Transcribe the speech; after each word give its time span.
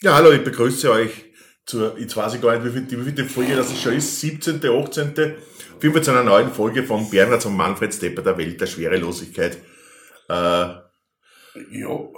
Ja, 0.00 0.14
hallo, 0.14 0.30
ich 0.30 0.44
begrüße 0.44 0.92
euch 0.92 1.10
zur, 1.66 1.98
jetzt 1.98 2.16
weiß 2.16 2.34
ich 2.34 2.40
gar 2.40 2.56
nicht, 2.56 2.72
wie 2.72 2.86
viel, 2.86 3.04
wie 3.04 3.10
viel 3.10 3.28
Folge 3.28 3.56
das 3.56 3.76
schon 3.82 3.94
ist, 3.94 4.20
17., 4.20 4.60
18., 4.64 5.08
auf 5.10 5.82
jeden 5.82 5.92
Fall 5.92 6.04
zu 6.04 6.12
einer 6.12 6.22
neuen 6.22 6.52
Folge 6.52 6.84
von 6.84 7.10
Bernhard 7.10 7.44
und 7.46 7.56
Manfred 7.56 7.92
Stepper 7.92 8.22
der 8.22 8.38
Welt 8.38 8.60
der 8.60 8.66
Schwerelosigkeit. 8.66 9.58
Äh, 10.28 10.32
ja, 10.32 10.82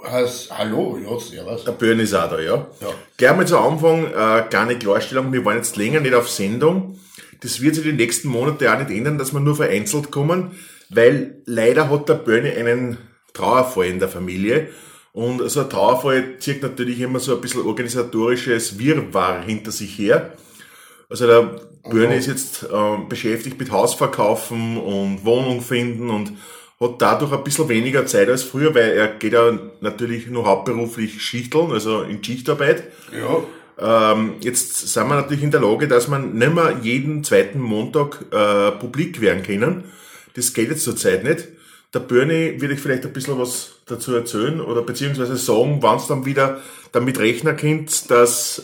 heißt, 0.03 0.55
hallo, 0.55 0.99
ja, 0.99 1.19
servus. 1.19 1.63
Der 1.63 1.71
Björn 1.71 1.99
ist 2.01 2.13
auch 2.13 2.29
da, 2.29 2.39
ja. 2.39 2.67
ja. 2.81 2.93
Gleich 3.17 3.35
mal 3.35 3.47
zu 3.47 3.57
Anfang, 3.57 4.05
äh, 4.13 4.43
kleine 4.47 4.77
Klarstellung, 4.77 5.33
wir 5.33 5.43
waren 5.43 5.57
jetzt 5.57 5.75
länger 5.75 6.01
nicht 6.01 6.13
auf 6.13 6.29
Sendung. 6.29 6.99
Das 7.41 7.61
wird 7.61 7.73
sich 7.73 7.83
die 7.83 7.93
nächsten 7.93 8.27
Monate 8.27 8.71
auch 8.71 8.77
nicht 8.77 8.91
ändern, 8.91 9.17
dass 9.17 9.33
wir 9.33 9.39
nur 9.39 9.55
vereinzelt 9.55 10.11
kommen, 10.11 10.51
weil 10.89 11.41
leider 11.47 11.89
hat 11.89 12.09
der 12.09 12.13
Björn 12.13 12.45
einen 12.45 12.99
Trauerfall 13.33 13.87
in 13.87 13.97
der 13.97 14.09
Familie. 14.09 14.69
Und 15.13 15.49
so 15.49 15.61
ein 15.61 15.69
Trauerfall 15.69 16.37
zieht 16.39 16.61
natürlich 16.61 16.99
immer 17.01 17.19
so 17.19 17.35
ein 17.35 17.41
bisschen 17.41 17.65
organisatorisches 17.65 18.79
Wirrwarr 18.79 19.41
hinter 19.41 19.71
sich 19.71 19.97
her. 19.97 20.33
Also 21.09 21.27
der 21.27 21.61
Björn 21.89 22.11
ist 22.11 22.27
jetzt 22.27 22.63
äh, 22.63 22.97
beschäftigt 23.09 23.59
mit 23.59 23.71
Hausverkaufen 23.71 24.77
und 24.77 25.25
Wohnung 25.25 25.61
finden 25.61 26.09
und 26.09 26.33
hat 26.79 27.01
dadurch 27.01 27.33
ein 27.33 27.43
bisschen 27.43 27.67
weniger 27.69 28.05
Zeit 28.05 28.29
als 28.29 28.43
früher, 28.43 28.73
weil 28.73 28.91
er 28.91 29.07
geht 29.07 29.33
ja 29.33 29.59
natürlich 29.81 30.27
nur 30.27 30.45
hauptberuflich 30.45 31.21
schichteln, 31.21 31.71
also 31.71 32.01
in 32.03 32.23
Schichtarbeit. 32.23 32.83
Ja. 33.11 34.13
Ähm, 34.13 34.35
jetzt 34.39 34.87
sind 34.87 35.07
wir 35.07 35.15
natürlich 35.15 35.43
in 35.43 35.51
der 35.51 35.61
Lage, 35.61 35.87
dass 35.87 36.07
man 36.07 36.37
nicht 36.37 36.53
mehr 36.53 36.79
jeden 36.81 37.23
zweiten 37.23 37.59
Montag 37.59 38.25
äh, 38.31 38.71
publik 38.71 39.21
werden 39.21 39.43
können. 39.43 39.83
Das 40.35 40.53
geht 40.53 40.69
jetzt 40.69 40.83
zurzeit 40.83 41.23
nicht. 41.23 41.49
Der 41.93 41.99
Bernie 41.99 42.61
wird 42.61 42.71
euch 42.71 42.79
vielleicht 42.79 43.05
ein 43.05 43.11
bisschen 43.11 43.37
was 43.37 43.81
dazu 43.85 44.15
erzählen 44.15 44.61
oder 44.61 44.81
beziehungsweise 44.81 45.35
sagen, 45.35 45.79
wann 45.81 45.97
es 45.97 46.07
dann 46.07 46.25
wieder 46.25 46.61
damit 46.93 47.19
rechnen 47.19 47.57
könnt, 47.57 48.09
dass 48.09 48.59
äh, 48.59 48.63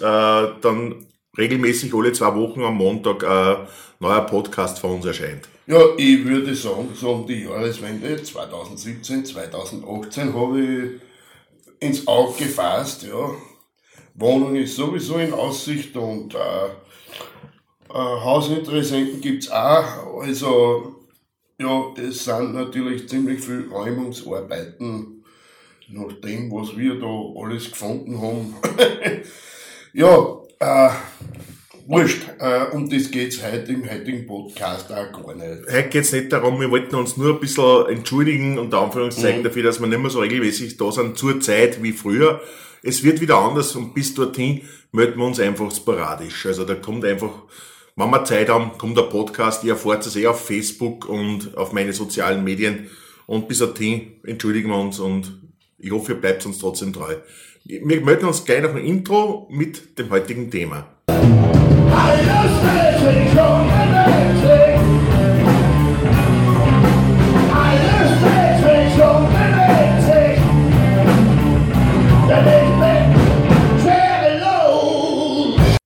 dann 0.61 1.07
regelmäßig 1.37 1.93
alle 1.93 2.13
zwei 2.13 2.33
Wochen 2.35 2.63
am 2.63 2.75
Montag 2.75 3.23
ein 3.25 3.67
neuer 3.99 4.21
Podcast 4.21 4.79
von 4.79 4.91
uns 4.91 5.05
erscheint. 5.05 5.49
Ja, 5.67 5.81
ich 5.97 6.23
würde 6.23 6.55
sagen, 6.55 6.89
so 6.95 7.11
um 7.11 7.27
die 7.27 7.43
Jahreswende 7.43 8.23
2017, 8.23 9.25
2018 9.25 10.33
habe 10.33 10.61
ich 10.61 11.01
ins 11.85 12.07
Auge 12.07 12.45
gefasst, 12.45 13.03
ja. 13.03 13.31
Wohnung 14.15 14.55
ist 14.55 14.75
sowieso 14.75 15.17
in 15.17 15.33
Aussicht 15.33 15.95
und 15.95 16.33
äh, 16.33 16.37
äh, 17.89 17.93
Hausinteressenten 17.93 19.21
gibt's 19.21 19.51
auch. 19.51 20.21
Also 20.21 20.96
ja, 21.59 21.93
das 21.95 22.23
sind 22.23 22.53
natürlich 22.53 23.09
ziemlich 23.09 23.41
viel 23.41 23.67
Räumungsarbeiten, 23.71 25.23
nach 25.89 26.13
dem, 26.23 26.51
was 26.51 26.77
wir 26.77 26.99
da 26.99 27.41
alles 27.41 27.71
gefunden 27.71 28.21
haben. 28.21 28.55
ja, 29.93 30.37
äh, 30.59 30.89
wurscht. 31.87 32.21
Äh, 32.39 32.65
um 32.73 32.89
das 32.89 33.09
geht's 33.09 33.41
heute 33.41 33.71
im 33.71 33.89
heutigen 33.89 34.27
Podcast 34.27 34.91
auch 34.91 35.11
gar 35.11 35.33
nicht. 35.33 35.71
Heute 35.71 35.89
geht's 35.89 36.11
nicht 36.11 36.31
darum, 36.31 36.59
wir 36.59 36.69
wollten 36.69 36.95
uns 36.95 37.17
nur 37.17 37.33
ein 37.33 37.39
bisschen 37.39 37.87
entschuldigen, 37.87 38.59
unter 38.59 38.81
Anführungszeichen, 38.81 39.39
mhm. 39.39 39.45
dafür, 39.45 39.63
dass 39.63 39.79
wir 39.79 39.87
nicht 39.87 40.01
mehr 40.01 40.11
so 40.11 40.19
regelmäßig 40.19 40.77
da 40.77 40.91
sind 40.91 41.17
zur 41.17 41.39
Zeit 41.39 41.81
wie 41.81 41.93
früher. 41.93 42.41
Es 42.83 43.03
wird 43.03 43.21
wieder 43.21 43.37
anders 43.37 43.75
und 43.75 43.93
bis 43.93 44.13
dorthin 44.13 44.61
melden 44.91 45.19
wir 45.19 45.25
uns 45.25 45.39
einfach 45.39 45.71
sporadisch. 45.71 46.45
Also 46.45 46.65
da 46.65 46.75
kommt 46.75 47.03
einfach 47.05 47.31
wenn 47.97 48.11
wir 48.11 48.23
Zeit 48.25 48.47
haben, 48.49 48.77
kommt 48.77 48.95
der 48.95 49.03
Podcast. 49.03 49.63
Ihr 49.63 49.73
erfahrt 49.73 50.05
es 50.05 50.15
eh 50.15 50.27
auf 50.27 50.45
Facebook 50.45 51.09
und 51.09 51.57
auf 51.57 51.73
meine 51.73 51.93
sozialen 51.93 52.43
Medien. 52.43 52.87
Und 53.25 53.47
bis 53.47 53.57
dorthin 53.57 54.21
entschuldigen 54.23 54.69
wir 54.69 54.79
uns 54.79 54.99
und 54.99 55.41
ich 55.79 55.91
hoffe, 55.91 56.13
ihr 56.13 56.21
bleibt 56.21 56.45
uns 56.45 56.59
trotzdem 56.59 56.93
treu. 56.93 57.15
Wir 57.65 58.01
melden 58.01 58.27
uns 58.27 58.45
gleich 58.45 58.61
noch 58.61 58.75
ein 58.75 58.77
Intro 58.77 59.47
mit 59.49 59.97
dem 59.97 60.11
heutigen 60.11 60.49
Thema. 60.51 60.87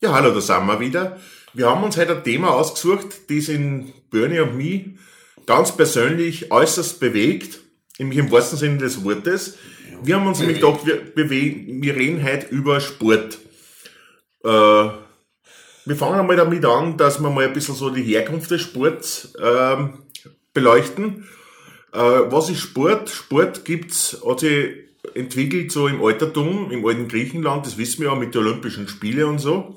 Ja, 0.01 0.13
hallo, 0.13 0.33
da 0.33 0.41
sind 0.41 0.66
wir 0.66 0.79
wieder. 0.79 1.17
Wir 1.53 1.69
haben 1.69 1.84
uns 1.84 1.97
heute 1.97 2.16
ein 2.16 2.23
Thema 2.23 2.51
ausgesucht, 2.53 3.29
das 3.29 3.50
in 3.50 3.91
Bernie 4.09 4.39
und 4.39 4.56
mich 4.56 4.85
ganz 5.45 5.75
persönlich 5.75 6.50
äußerst 6.50 7.01
bewegt, 7.01 7.59
nämlich 8.00 8.19
im 8.19 8.31
wahrsten 8.31 8.57
Sinne 8.57 8.78
des 8.78 9.03
Wortes. 9.03 9.57
Wir 10.01 10.16
haben 10.16 10.28
uns 10.28 10.40
nämlich 10.40 10.61
gedacht, 10.61 10.85
wir, 10.85 10.95
bewegen, 11.13 11.84
wir 11.84 11.94
reden 11.95 12.23
heute 12.23 12.47
über 12.47 12.79
Sport. 12.79 13.38
Äh, 14.45 14.47
wir 14.47 15.95
fangen 15.97 16.22
einmal 16.22 16.38
damit 16.38 16.63
an, 16.63 16.95
dass 16.95 17.22
wir 17.22 17.29
mal 17.29 17.45
ein 17.45 17.53
bisschen 17.53 17.75
so 17.75 17.90
die 17.90 18.03
Herkunft 18.03 18.50
des 18.50 18.61
Sports 18.61 19.35
äh, 19.35 19.75
beleuchten. 20.53 21.28
Äh, 21.91 21.97
was 21.97 22.50
ist 22.50 22.59
Sport? 22.59 23.09
Sport 23.09 23.66
gibt's, 23.66 24.22
hat 24.25 24.40
sich 24.40 24.69
entwickelt 25.16 25.73
so 25.73 25.88
im 25.88 26.01
Altertum, 26.01 26.72
im 26.72 26.85
alten 26.85 27.09
Griechenland, 27.09 27.66
das 27.66 27.78
wissen 27.78 28.03
wir 28.03 28.09
ja 28.09 28.16
mit 28.16 28.34
den 28.34 28.41
Olympischen 28.41 28.88
Spielen 28.88 29.25
und 29.25 29.40
so 29.40 29.75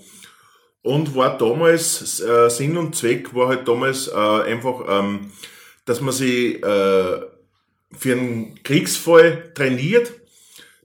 und 0.84 1.17
war 1.17 1.37
damals, 1.39 2.21
äh, 2.21 2.50
Sinn 2.50 2.77
und 2.77 2.95
Zweck 2.95 3.34
war 3.34 3.49
halt 3.49 3.67
damals 3.67 4.06
äh, 4.06 4.12
einfach, 4.12 4.84
ähm, 4.87 5.33
dass 5.87 6.00
man 6.03 6.12
sich 6.12 6.62
äh, 6.62 7.21
für 7.97 8.12
einen 8.12 8.62
Kriegsfall 8.62 9.50
trainiert, 9.55 10.12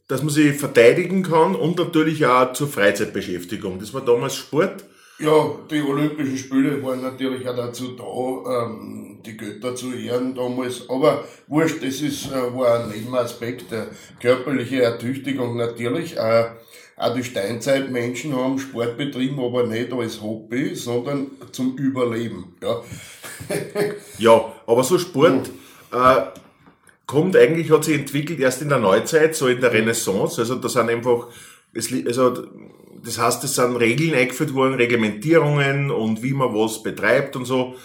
dass 0.08 0.24
man 0.24 0.30
sich 0.30 0.58
verteidigen 0.58 1.22
kann 1.22 1.54
und 1.54 1.78
natürlich 1.78 2.26
auch 2.26 2.54
zur 2.54 2.70
Freizeitbeschäftigung. 2.70 3.78
Das 3.80 3.94
war 3.94 4.02
damals 4.02 4.36
Sport. 4.36 4.86
Ja, 5.20 5.54
die 5.70 5.82
Olympischen 5.82 6.38
Spiele 6.38 6.82
waren 6.82 7.02
natürlich 7.02 7.48
auch 7.50 7.56
dazu 7.58 7.98
da, 7.98 8.64
ähm, 8.64 9.20
die 9.26 9.36
Götter 9.36 9.76
zu 9.76 9.92
ehren 9.92 10.34
damals. 10.34 10.90
Aber 10.90 11.26
wurscht, 11.48 11.84
das 11.84 12.00
ist, 12.00 12.32
äh, 12.32 12.56
war 12.56 12.80
ein 12.80 12.90
Nebenaspekt 12.90 13.70
der 13.70 13.88
körperliche 14.22 14.82
Ertüchtigung 14.82 15.58
natürlich. 15.58 16.16
Äh, 16.16 16.52
auch 17.00 17.16
die 17.16 17.24
Steinzeitmenschen 17.24 18.36
haben 18.36 18.60
Sport 18.60 18.98
betrieben, 18.98 19.40
aber 19.40 19.66
nicht 19.66 19.94
als 19.94 20.22
Hobby, 20.22 20.76
sondern 20.76 21.28
zum 21.52 21.78
Überleben. 21.78 22.56
Ja, 22.62 22.82
ja 24.18 24.54
aber 24.68 24.84
so 24.84 25.00
Sport 25.00 25.50
äh, 25.94 26.22
kommt 27.08 27.38
eigentlich, 27.38 27.72
hat 27.72 27.86
sich 27.86 27.98
entwickelt 27.98 28.40
erst 28.40 28.62
in 28.62 28.70
der 28.70 28.80
Neuzeit, 28.80 29.34
so 29.34 29.48
in 29.48 29.62
der 29.62 29.72
Renaissance. 29.72 30.42
Also 30.42 30.56
da 30.56 30.68
sind 30.68 30.90
einfach, 30.90 31.28
also 31.74 32.46
das 33.04 33.18
heißt, 33.18 33.44
es 33.46 33.56
sind 33.56 33.78
Regeln 33.78 34.14
eingeführt 34.14 34.54
worden, 34.54 34.76
Reglementierungen 34.76 35.92
und 35.92 36.22
wie 36.22 36.34
man 36.34 36.54
was 36.54 36.84
betreibt 36.84 37.38
und 37.38 37.46
so. 37.46 37.76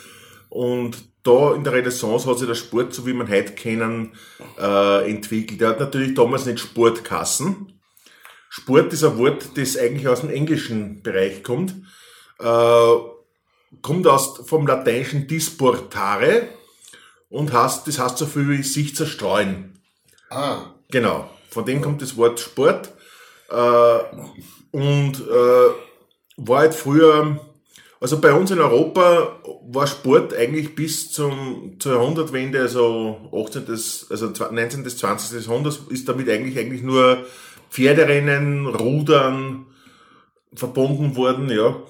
Und 0.48 0.98
da 1.22 1.54
in 1.54 1.62
der 1.62 1.72
Renaissance 1.72 2.28
hat 2.28 2.38
sich 2.38 2.48
der 2.48 2.54
Sport, 2.54 2.92
so 2.92 3.06
wie 3.06 3.14
man 3.14 3.28
heute 3.28 3.52
kennen, 3.52 4.12
äh, 4.60 5.08
entwickelt. 5.08 5.60
Der 5.60 5.70
hat 5.70 5.80
natürlich 5.80 6.14
damals 6.14 6.46
nicht 6.46 6.58
Sportkassen, 6.58 7.72
Sport 8.56 8.92
ist 8.92 9.02
ein 9.02 9.18
Wort, 9.18 9.56
das 9.56 9.76
eigentlich 9.76 10.06
aus 10.06 10.20
dem 10.20 10.30
englischen 10.30 11.02
Bereich 11.02 11.42
kommt. 11.42 11.74
Äh, 12.38 12.94
kommt 13.82 14.06
aus, 14.06 14.42
vom 14.46 14.64
lateinischen 14.64 15.26
disportare 15.26 16.50
und 17.30 17.52
heißt, 17.52 17.88
das 17.88 17.98
heißt 17.98 18.16
so 18.16 18.26
viel 18.26 18.48
wie 18.50 18.62
sich 18.62 18.94
zerstreuen. 18.94 19.80
Ah. 20.30 20.66
Genau. 20.88 21.28
Von 21.50 21.64
dem 21.64 21.82
kommt 21.82 22.00
das 22.00 22.16
Wort 22.16 22.38
Sport. 22.38 22.92
Äh, 23.50 23.98
und 24.70 25.14
äh, 25.14 25.70
war 26.36 26.58
halt 26.60 26.74
früher, 26.74 27.40
also 28.00 28.20
bei 28.20 28.32
uns 28.32 28.52
in 28.52 28.60
Europa 28.60 29.40
war 29.66 29.86
Sport 29.88 30.32
eigentlich 30.32 30.76
bis 30.76 31.10
zum, 31.10 31.74
zur 31.80 31.94
Jahrhundertwende, 31.94 32.60
also 32.60 33.32
18. 33.32 33.64
also 33.68 34.32
19. 34.52 34.84
bis 34.84 34.98
20. 34.98 35.44
Jahrhundert, 35.44 35.80
ist 35.90 36.08
damit 36.08 36.28
eigentlich 36.28 36.56
eigentlich 36.56 36.82
nur 36.82 37.26
Pferderennen, 37.74 38.66
Rudern 38.66 39.66
verbunden 40.54 41.16
worden, 41.16 41.50
ja. 41.50 41.82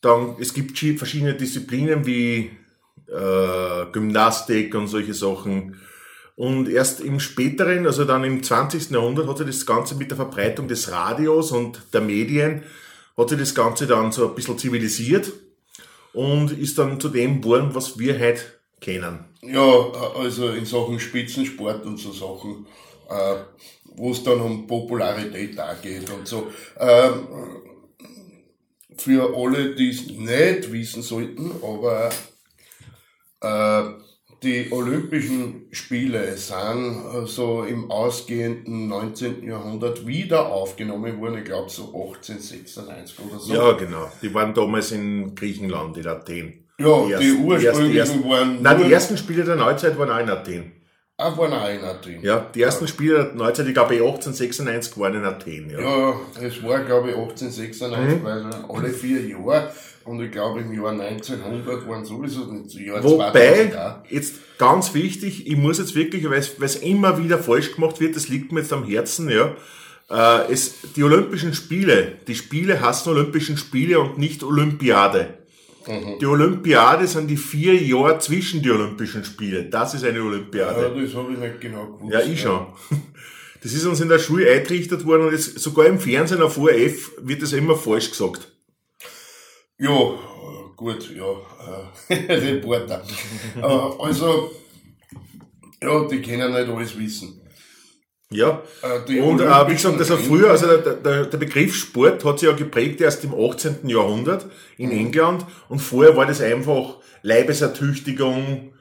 Dann, 0.00 0.36
es 0.38 0.54
gibt 0.54 0.78
verschiedene 0.78 1.34
Disziplinen 1.34 2.06
wie 2.06 2.52
äh, 3.08 3.86
Gymnastik 3.90 4.72
und 4.76 4.86
solche 4.86 5.14
Sachen. 5.14 5.80
Und 6.36 6.68
erst 6.68 7.00
im 7.00 7.18
späteren, 7.18 7.86
also 7.86 8.04
dann 8.04 8.22
im 8.22 8.40
20. 8.40 8.90
Jahrhundert, 8.90 9.26
hat 9.26 9.38
sich 9.38 9.46
das 9.46 9.66
Ganze 9.66 9.96
mit 9.96 10.10
der 10.10 10.16
Verbreitung 10.16 10.68
des 10.68 10.92
Radios 10.92 11.50
und 11.50 11.82
der 11.92 12.02
Medien, 12.02 12.62
hat 13.16 13.28
sich 13.30 13.38
das 13.38 13.54
Ganze 13.54 13.88
dann 13.88 14.12
so 14.12 14.28
ein 14.28 14.34
bisschen 14.36 14.58
zivilisiert 14.58 15.32
und 16.12 16.52
ist 16.52 16.78
dann 16.78 17.00
zu 17.00 17.08
dem 17.08 17.40
geworden, 17.40 17.70
was 17.72 17.98
wir 17.98 18.16
heute 18.20 18.42
kennen. 18.80 19.24
Ja, 19.42 19.90
also 20.16 20.50
in 20.50 20.66
Sachen 20.66 21.00
Spitzensport 21.00 21.84
und 21.84 21.96
so 21.96 22.12
Sachen. 22.12 22.66
Äh, 23.08 23.36
wo 23.96 24.10
es 24.12 24.22
dann 24.22 24.40
um 24.40 24.66
Popularität 24.66 25.56
da 25.58 25.74
geht 25.74 26.08
und 26.10 26.26
so. 26.28 26.48
Ähm, 26.78 27.26
für 28.98 29.34
alle, 29.36 29.74
die 29.74 29.90
es 29.90 30.06
nicht 30.06 30.72
wissen 30.72 31.02
sollten, 31.02 31.50
aber 31.62 32.10
äh, 33.40 33.82
die 34.42 34.68
Olympischen 34.70 35.66
Spiele 35.72 36.36
sind 36.36 37.04
äh, 37.14 37.26
so 37.26 37.64
im 37.64 37.90
ausgehenden 37.90 38.88
19. 38.88 39.42
Jahrhundert 39.44 40.06
wieder 40.06 40.46
aufgenommen 40.52 41.20
worden, 41.20 41.38
ich 41.38 41.44
glaube 41.44 41.70
so 41.70 41.84
1896 41.86 43.18
oder 43.20 43.38
so. 43.38 43.54
Ja, 43.54 43.72
genau. 43.72 44.10
Die 44.22 44.32
waren 44.32 44.54
damals 44.54 44.92
in 44.92 45.34
Griechenland, 45.34 45.96
in 45.96 46.06
Athen. 46.06 46.64
Ja, 46.78 47.02
Die 47.02 47.06
die, 47.08 47.12
ersten- 47.14 47.44
ursprünglichen 47.44 47.92
die 47.92 47.98
ersten- 47.98 48.24
waren. 48.28 48.62
Nein, 48.62 48.82
die 48.84 48.92
ersten 48.92 49.16
Spiele 49.16 49.44
der 49.44 49.56
Neuzeit 49.56 49.98
waren 49.98 50.10
auch 50.10 50.20
in 50.20 50.28
Athen. 50.30 50.72
Ah, 51.18 51.34
waren 51.38 51.52
auch 51.54 51.68
in 51.70 51.82
Athen. 51.82 52.22
Ja, 52.22 52.46
die 52.54 52.60
ersten 52.60 52.86
Spiele 52.86 53.24
der 53.24 53.34
Neuzeit, 53.34 53.66
ich 53.66 53.72
glaube 53.72 53.94
eh 53.94 54.00
1896 54.00 54.98
waren 54.98 55.14
in 55.14 55.24
Athen. 55.24 55.70
Ja. 55.70 55.80
Ja, 55.80 56.20
es 56.42 56.62
war, 56.62 56.80
glaube 56.80 57.08
ich, 57.10 57.16
1896, 57.16 58.20
Mhm. 58.20 58.24
weil 58.24 58.42
so 58.52 58.74
alle 58.74 58.90
vier 58.90 59.22
Jahre. 59.26 59.72
Und 60.04 60.20
ich 60.22 60.30
glaube, 60.30 60.60
im 60.60 60.72
Jahr 60.74 60.92
1900 60.92 61.88
waren 61.88 62.04
sowieso 62.04 62.44
nicht 62.52 62.70
so 62.70 62.78
Jahr 62.78 63.02
Wobei, 63.02 63.30
2000 63.32 63.76
auch. 63.78 63.94
jetzt 64.10 64.34
ganz 64.58 64.92
wichtig, 64.92 65.46
ich 65.48 65.56
muss 65.56 65.78
jetzt 65.78 65.94
wirklich, 65.94 66.28
weil 66.28 66.38
es, 66.38 66.60
weil 66.60 66.66
es 66.66 66.76
immer 66.76 67.16
wieder 67.18 67.38
falsch 67.38 67.74
gemacht 67.74 67.98
wird, 67.98 68.14
das 68.14 68.28
liegt 68.28 68.52
mir 68.52 68.60
jetzt 68.60 68.72
am 68.74 68.84
Herzen, 68.84 69.30
ja. 69.30 69.56
Äh, 70.10 70.52
es, 70.52 70.74
die 70.94 71.02
Olympischen 71.02 71.54
Spiele, 71.54 72.12
die 72.28 72.34
Spiele 72.34 72.80
heißen 72.80 73.10
Olympischen 73.10 73.56
Spiele 73.56 73.98
und 74.00 74.18
nicht 74.18 74.44
Olympiade. 74.44 75.34
Mhm. 75.86 76.18
Die 76.20 76.26
Olympiade 76.26 77.06
sind 77.06 77.28
die 77.28 77.36
vier 77.36 77.74
Jahre 77.74 78.18
zwischen 78.18 78.62
die 78.62 78.70
Olympischen 78.70 79.24
Spiele. 79.24 79.64
Das 79.70 79.94
ist 79.94 80.04
eine 80.04 80.18
Ja, 80.18 80.24
Olympiade. 80.24 81.00
das 81.00 81.14
habe 81.14 81.32
ich 81.32 81.38
nicht 81.38 81.60
genau 81.60 81.86
gewusst. 81.92 82.12
Ja, 82.12 82.20
ich 82.20 82.40
schon. 82.40 82.66
Das 83.62 83.72
ist 83.72 83.84
uns 83.86 84.00
in 84.00 84.08
der 84.08 84.18
Schule 84.20 84.48
eingerichtet 84.48 85.04
worden 85.06 85.26
und 85.26 85.32
jetzt 85.32 85.58
sogar 85.58 85.86
im 85.86 85.98
Fernsehen 85.98 86.40
auf 86.42 86.56
ORF 86.58 87.12
wird 87.22 87.42
das 87.42 87.52
immer 87.52 87.74
falsch 87.74 88.10
gesagt. 88.10 88.52
Ja, 89.78 89.90
äh, 89.90 90.16
gut, 90.76 91.10
ja, 91.16 91.32
äh, 92.08 92.14
Reporter. 92.32 93.02
äh, 93.56 93.60
also, 93.60 94.52
ja, 95.82 96.04
die 96.06 96.22
können 96.22 96.52
nicht 96.52 96.68
alles 96.68 96.96
wissen. 96.98 97.40
Ja. 98.32 98.60
Äh, 98.82 99.06
die 99.08 99.20
Und 99.20 99.40
äh, 99.40 99.68
wie 99.68 99.74
gesagt, 99.74 99.98
also 99.98 100.16
früher, 100.16 100.50
also 100.50 100.66
der, 100.66 100.94
der, 100.94 101.24
der 101.26 101.38
Begriff 101.38 101.74
Sport 101.76 102.24
hat 102.24 102.40
sich 102.40 102.48
ja 102.48 102.54
geprägt 102.56 103.00
erst 103.00 103.22
im 103.24 103.32
18. 103.34 103.88
Jahrhundert 103.88 104.46
in 104.78 104.90
Mhm. 104.90 104.98
England 104.98 105.46
und 105.68 105.78
vorher 105.78 106.16
war 106.16 106.26
das 106.26 106.40
einfach 106.40 106.96
Leibesertüchtigung. 107.22 108.72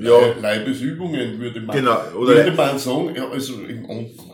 ja, 0.00 0.10
ja. 0.10 0.26
Le- 0.26 0.40
Leibesübungen 0.40 1.38
würde 1.38 1.60
man, 1.60 1.76
Genau, 1.76 1.98
oder- 2.16 2.34
würde 2.34 2.52
man 2.52 2.78
sagen, 2.78 3.12
ja, 3.14 3.28
also, 3.28 3.54
im, 3.60 3.86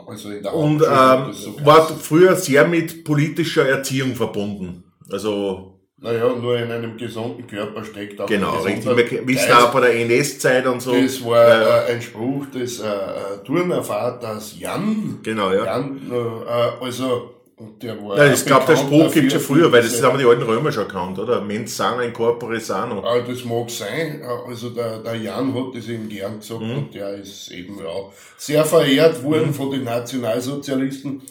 also 0.07 0.31
in 0.31 0.43
der 0.43 0.55
Und 0.55 0.75
ähm, 0.77 0.81
das 0.83 1.43
so 1.43 1.57
war 1.65 1.87
früher 1.89 2.37
sehr 2.37 2.67
mit 2.69 3.05
politischer 3.05 3.67
Erziehung 3.69 4.15
verbunden. 4.15 4.85
Also 5.11 5.72
Naja, 6.03 6.35
nur 6.35 6.59
in 6.59 6.69
einem 6.71 6.97
gesunden 6.97 7.47
Körper 7.47 7.85
steckt 7.85 8.21
auch 8.21 8.27
genau, 8.27 8.59
richtig. 8.63 8.85
Wir 8.85 9.27
wissen 9.29 9.53
auch 9.53 9.73
bei 9.73 9.81
der 9.83 9.95
NS-Zeit 10.01 10.67
und 10.67 10.83
so. 10.83 10.93
Das 11.01 11.25
war 11.25 11.47
äh, 11.87 11.93
äh, 11.93 11.95
ein 11.95 12.03
Spruch 12.03 12.47
des 12.53 12.81
äh, 12.81 12.87
äh, 12.87 13.45
Turnervaters 13.45 14.59
Jan. 14.59 15.21
genau, 15.23 15.53
ja. 15.53 15.65
Jan, 15.65 16.01
äh, 16.11 16.85
also, 16.85 17.35
und 17.57 17.81
der 17.81 17.97
war. 18.03 18.17
Ja, 18.19 18.33
ich 18.33 18.45
glaube, 18.45 18.67
der 18.67 18.77
Spruch 18.77 19.13
gibt's 19.13 19.15
schon 19.15 19.29
dafür, 19.29 19.41
früher, 19.41 19.73
weil 19.73 19.83
das 19.83 20.03
haben 20.03 20.19
die 20.19 20.25
alten 20.25 20.43
Römer 20.43 20.73
schon 20.73 20.89
gekannt, 20.89 21.21
oder? 21.21 21.41
Mens 21.41 21.77
sana 21.77 22.03
in 22.03 22.13
corpore 22.13 22.59
sano. 22.59 23.01
Ah, 23.07 23.21
das 23.21 23.45
mag 23.45 23.71
sein. 23.71 24.23
Äh, 24.23 24.49
Also 24.51 24.71
der, 24.71 24.99
der 24.99 25.15
Jan 25.15 25.55
hat 25.55 25.77
das 25.77 25.87
eben 25.89 26.09
gern 26.09 26.41
gesagt 26.41 26.61
Mhm. 26.63 26.77
und 26.79 26.95
der 26.95 27.15
ist 27.15 27.49
eben 27.53 27.79
auch 27.87 28.13
sehr 28.37 28.65
verehrt 28.65 29.23
worden 29.23 29.55
von 29.55 29.71
den 29.71 29.85
Nationalsozialisten. 29.85 31.23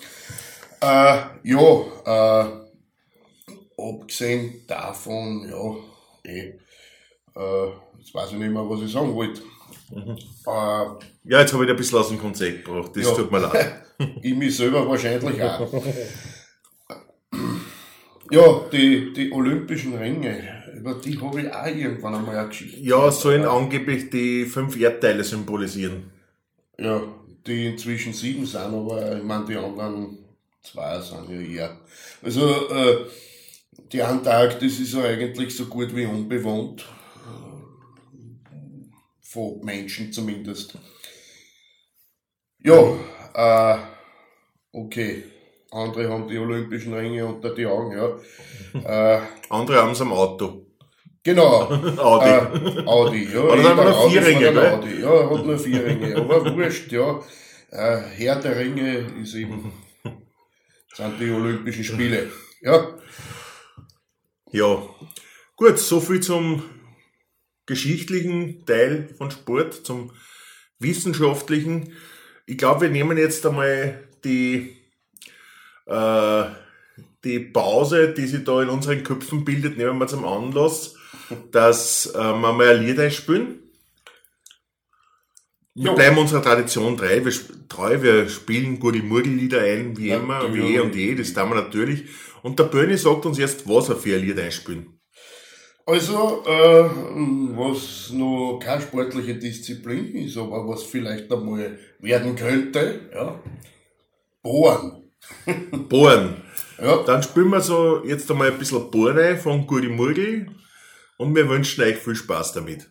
Äh, 0.79 1.17
ja, 1.43 2.41
äh, 2.43 2.45
abgesehen 3.89 4.61
davon, 4.67 5.47
ja, 5.49 6.31
eh, 6.31 6.53
äh, 7.35 7.71
jetzt 7.99 8.13
weiß 8.13 8.31
ich 8.31 8.37
nicht 8.37 8.51
mehr, 8.51 8.69
was 8.69 8.81
ich 8.81 8.91
sagen 8.91 9.13
wollte. 9.15 9.41
Mhm. 9.93 10.17
Äh, 10.45 11.05
Ja, 11.23 11.39
jetzt 11.41 11.53
habe 11.53 11.65
ich 11.65 11.69
ein 11.69 11.75
bisschen 11.75 11.97
aus 11.99 12.09
dem 12.09 12.19
Konzept 12.19 12.65
gebracht. 12.65 12.91
Das 12.95 13.03
Ja. 13.05 13.13
tut 13.15 13.31
mir 13.31 13.39
leid. 13.39 13.83
ich 14.21 14.35
mich 14.35 14.55
selber 14.55 14.87
wahrscheinlich 14.87 15.41
auch. 15.43 15.71
Ja, 18.33 18.61
die, 18.71 19.11
die 19.11 19.29
Olympischen 19.33 19.93
Ringe, 19.97 20.63
über 20.77 20.93
die 20.93 21.19
habe 21.19 21.41
ich 21.41 21.53
auch 21.53 21.65
irgendwann 21.65 22.15
einmal 22.15 22.37
eine 22.37 22.47
Geschichte. 22.47 22.79
Ja, 22.79 23.11
sollen 23.11 23.43
angeblich 23.43 24.09
die 24.09 24.45
fünf 24.45 24.79
Erdteile 24.79 25.21
symbolisieren. 25.25 26.11
Ja, 26.79 27.01
die 27.45 27.67
inzwischen 27.67 28.13
sieben 28.13 28.45
sind, 28.45 28.61
aber 28.61 29.17
ich 29.17 29.23
meine, 29.23 29.43
die 29.45 29.57
anderen 29.57 30.17
zwei 30.63 31.01
sind 31.01 31.29
ja 31.29 31.41
eher. 31.41 31.77
Also, 32.23 32.69
äh, 32.69 33.05
die 33.91 34.01
Antarktis 34.01 34.79
ist 34.79 34.93
ja 34.93 35.03
eigentlich 35.03 35.55
so 35.55 35.65
gut 35.65 35.95
wie 35.95 36.05
unbewohnt. 36.05 36.81
Äh, 36.81 36.85
Von 39.21 39.63
Menschen 39.63 40.11
zumindest. 40.11 40.77
Ja, 42.63 42.95
äh, 43.33 43.77
okay. 44.71 45.23
Andere 45.71 46.09
haben 46.09 46.27
die 46.27 46.37
Olympischen 46.37 46.93
Ringe 46.93 47.25
unter 47.25 47.55
die 47.55 47.65
Augen, 47.65 47.95
ja. 47.95 49.17
äh, 49.17 49.21
Andere 49.49 49.81
haben 49.81 49.91
es 49.91 50.01
am 50.01 50.11
Auto. 50.11 50.65
genau. 51.23 51.61
Audi. 51.97 52.29
Äh, 52.29 52.85
Audi, 52.85 53.29
ja. 53.33 53.39
Oder 53.39 53.55
jeder 53.55 53.75
nur 53.75 54.09
vier 54.09 54.25
Ringe, 54.25 54.49
ein 54.49 54.57
Audi. 54.57 54.99
Ja, 55.01 55.13
er 55.13 55.29
hat 55.29 55.45
nur 55.45 55.57
vier 55.57 55.85
Ringe. 55.85 56.15
Aber 56.17 56.55
wurscht, 56.55 56.91
ja. 56.91 57.21
Äh, 57.71 58.01
Herr 58.17 58.35
der 58.41 58.59
Ringe 58.59 59.05
ist 59.21 59.33
eben, 59.35 59.71
sind 60.93 61.19
die 61.21 61.31
Olympischen 61.31 61.85
Spiele. 61.85 62.29
Ja, 62.61 62.89
Ja. 64.51 64.83
Gut, 65.55 65.79
so 65.79 65.99
viel 66.01 66.19
zum 66.19 66.63
geschichtlichen 67.65 68.65
Teil 68.65 69.13
von 69.17 69.31
Sport, 69.31 69.73
zum 69.85 70.11
wissenschaftlichen. 70.79 71.93
Ich 72.45 72.57
glaube, 72.57 72.81
wir 72.81 72.89
nehmen 72.89 73.17
jetzt 73.17 73.45
einmal 73.45 74.07
die, 74.25 74.75
äh, 75.85 76.43
die 77.23 77.39
Pause, 77.39 78.13
die 78.13 78.27
sich 78.27 78.43
da 78.43 78.61
in 78.61 78.69
unseren 78.69 79.03
Köpfen 79.03 79.45
bildet, 79.45 79.77
nehmen 79.77 79.99
wir 79.99 80.07
zum 80.07 80.25
Anlass, 80.25 80.95
dass 81.51 82.07
äh, 82.07 82.17
wir 82.17 82.51
mal 82.51 82.77
ein 82.77 82.85
Lied 82.85 82.99
einspielen. 82.99 83.59
Wir 85.73 85.91
Jo. 85.91 85.95
bleiben 85.95 86.17
unserer 86.17 86.43
Tradition 86.43 86.97
treu. 86.97 87.23
Wir, 87.23 87.33
treu. 87.69 88.01
wir 88.01 88.27
spielen 88.27 88.79
gute 88.79 89.01
Murgellieder 89.01 89.61
ein, 89.61 89.97
wie 89.97 90.09
immer, 90.09 90.53
wie 90.53 90.75
eh 90.75 90.79
und 90.81 90.93
je, 90.93 91.15
das 91.15 91.33
tun 91.33 91.49
wir 91.49 91.55
natürlich. 91.55 92.03
Und 92.43 92.59
der 92.59 92.65
Böni 92.65 92.97
sagt 92.97 93.25
uns 93.25 93.37
jetzt, 93.37 93.67
was 93.67 93.89
er 93.89 93.95
für 93.95 94.15
ein 94.15 94.21
Lied 94.21 94.39
einspielen. 94.39 94.99
also, 95.85 96.43
äh, 96.45 96.89
was 97.55 98.11
noch 98.13 98.59
keine 98.59 98.81
sportliche 98.81 99.35
Disziplin 99.35 100.15
ist, 100.15 100.37
aber 100.37 100.67
was 100.67 100.83
vielleicht 100.83 101.31
einmal 101.31 101.77
werden 101.99 102.35
könnte, 102.35 103.01
ja. 103.13 103.39
Bohren. 104.41 105.03
Bohren. 105.89 106.35
Ja, 106.81 107.03
Dann 107.03 107.21
spielen 107.21 107.49
wir 107.49 107.61
so 107.61 108.03
jetzt 108.05 108.29
einmal 108.31 108.51
ein 108.51 108.57
bisschen 108.57 108.89
Bohren 108.89 109.19
ein 109.19 109.37
von 109.37 109.67
Gudi 109.67 109.89
Murgel 109.89 110.47
und 111.17 111.35
wir 111.35 111.47
wünschen 111.47 111.83
euch 111.83 111.97
viel 111.97 112.15
Spaß 112.15 112.53
damit. 112.53 112.89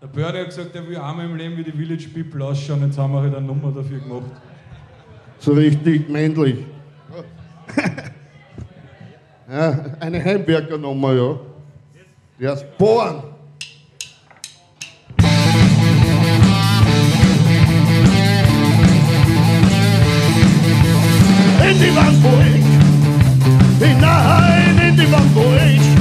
Der 0.00 0.06
Bernie 0.06 0.38
hat 0.38 0.46
gesagt, 0.46 0.76
er 0.76 0.86
will 0.86 0.96
einmal 0.96 1.26
im 1.26 1.34
Leben 1.34 1.56
wie 1.56 1.64
die 1.64 1.72
Village 1.72 2.08
People 2.14 2.44
ausschauen. 2.44 2.82
Jetzt 2.82 2.96
haben 2.96 3.12
wir 3.12 3.22
halt 3.22 3.34
eine 3.34 3.44
Nummer 3.44 3.72
dafür 3.72 3.98
gemacht. 3.98 4.30
So 5.40 5.52
richtig 5.52 6.08
männlich. 6.08 6.64
ja, 9.50 9.84
eine 10.00 10.24
Heimwerkernummer, 10.24 11.12
ja. 11.12 11.36
Der 12.40 12.52
ist 12.52 12.78
Born. 12.78 13.22
In 21.60 21.78
die 21.78 21.94
Wand, 21.94 22.22
wo 22.22 22.28
ich, 22.40 23.86
hinein 23.86 24.78
in 24.88 24.96
die 24.96 25.12
Wand, 25.12 25.34
wo 25.34 25.42
ich, 25.56 25.97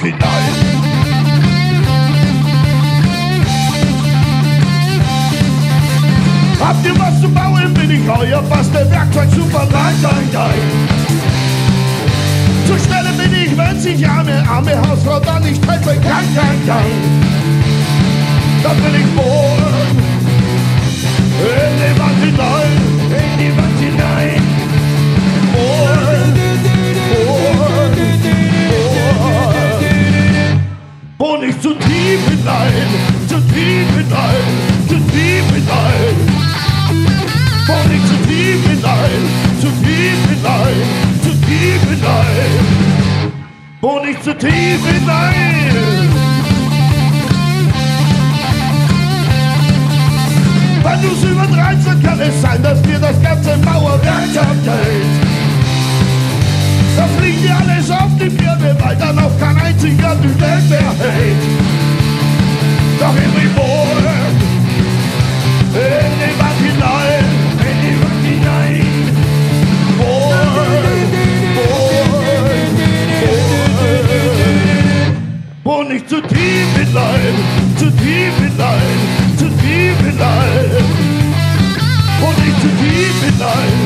hinein. 0.00 0.78
Habt 6.60 6.84
ihr 6.84 6.98
was 6.98 7.20
zu 7.20 7.28
bauen, 7.28 7.72
bin 7.74 7.90
ich 7.90 8.08
euer 8.08 8.42
Bastelwerkzeug 8.42 9.28
super 9.34 9.66
nein, 9.70 9.94
nein, 10.02 10.28
nein. 10.32 10.98
Zur 12.66 12.78
Stelle 12.78 13.10
bin 13.16 13.32
ich, 13.34 13.56
wenn 13.56 13.80
sich 13.80 14.06
arme, 14.06 14.44
arme 14.48 14.76
Hausfrau 14.88 15.20
dann 15.20 15.42
nicht 15.42 15.66
helfe, 15.66 15.96
kann, 16.00 16.34
kann, 16.34 16.66
kann. 16.66 16.84
Dann 18.62 18.76
will 18.84 19.00
ich 19.00 19.06
bohren. 19.16 19.37
Tief 44.38 44.86
hinein. 44.86 46.08
Wenn 50.82 51.02
du's 51.02 51.22
übertreibst, 51.22 51.86
dann 51.86 52.02
kann 52.02 52.20
es 52.20 52.40
sein, 52.40 52.62
dass 52.62 52.80
dir 52.82 52.98
das 52.98 53.20
ganze 53.22 53.56
Mauerwerk 53.58 54.36
abteilt. 54.36 55.28
Da 56.96 57.06
fliegt 57.18 57.44
dir 57.44 57.56
alles 57.56 57.90
auf 57.90 58.10
die 58.20 58.28
Birne, 58.28 58.76
weil 58.80 58.96
dann 58.96 59.18
auch 59.18 59.38
kein 59.38 59.56
einziger 59.58 60.16
die 60.16 60.40
Welt 60.40 60.70
mehr 60.70 60.94
hält. 60.98 61.42
Doch 63.00 63.14
in 63.14 63.32
die 63.40 63.56
Wohl, 63.56 64.08
in 65.74 66.12
die 66.18 66.47
nicht 75.98 76.10
zu 76.10 76.20
tief 76.20 76.68
hinein, 76.76 77.34
zu 77.76 77.90
tief 77.90 78.34
hinein, 78.38 78.98
zu 79.36 79.46
tief 79.46 79.98
hinein. 80.06 80.70
Und 82.22 82.38
nicht 82.44 82.60
zu 82.60 82.68
tief 82.68 83.16
hinein, 83.24 83.78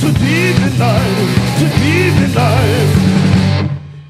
zu 0.00 0.08
tief 0.12 0.56
hinein, 0.64 1.16
zu 1.58 1.66
tief 1.80 2.14
hinein. 2.22 2.86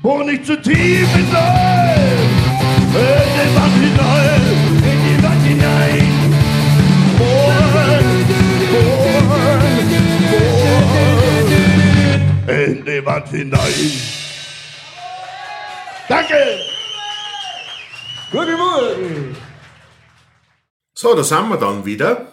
Und 0.02 0.26
nicht 0.26 0.44
zu 0.44 0.60
tief 0.60 1.08
hinein, 1.14 2.28
in 2.94 3.18
die 3.36 3.48
hinein, 3.86 4.42
in 4.84 4.98
die 5.06 5.16
Wand 5.22 5.42
hinein. 5.46 6.12
In 12.48 12.84
die 12.84 13.06
Wand 13.06 13.28
hinein. 13.28 13.92
Danke! 16.08 16.75
Guten 18.32 18.56
Morgen! 18.56 19.36
So, 20.94 21.14
da 21.14 21.22
sind 21.22 21.48
wir 21.48 21.58
dann 21.58 21.84
wieder. 21.86 22.32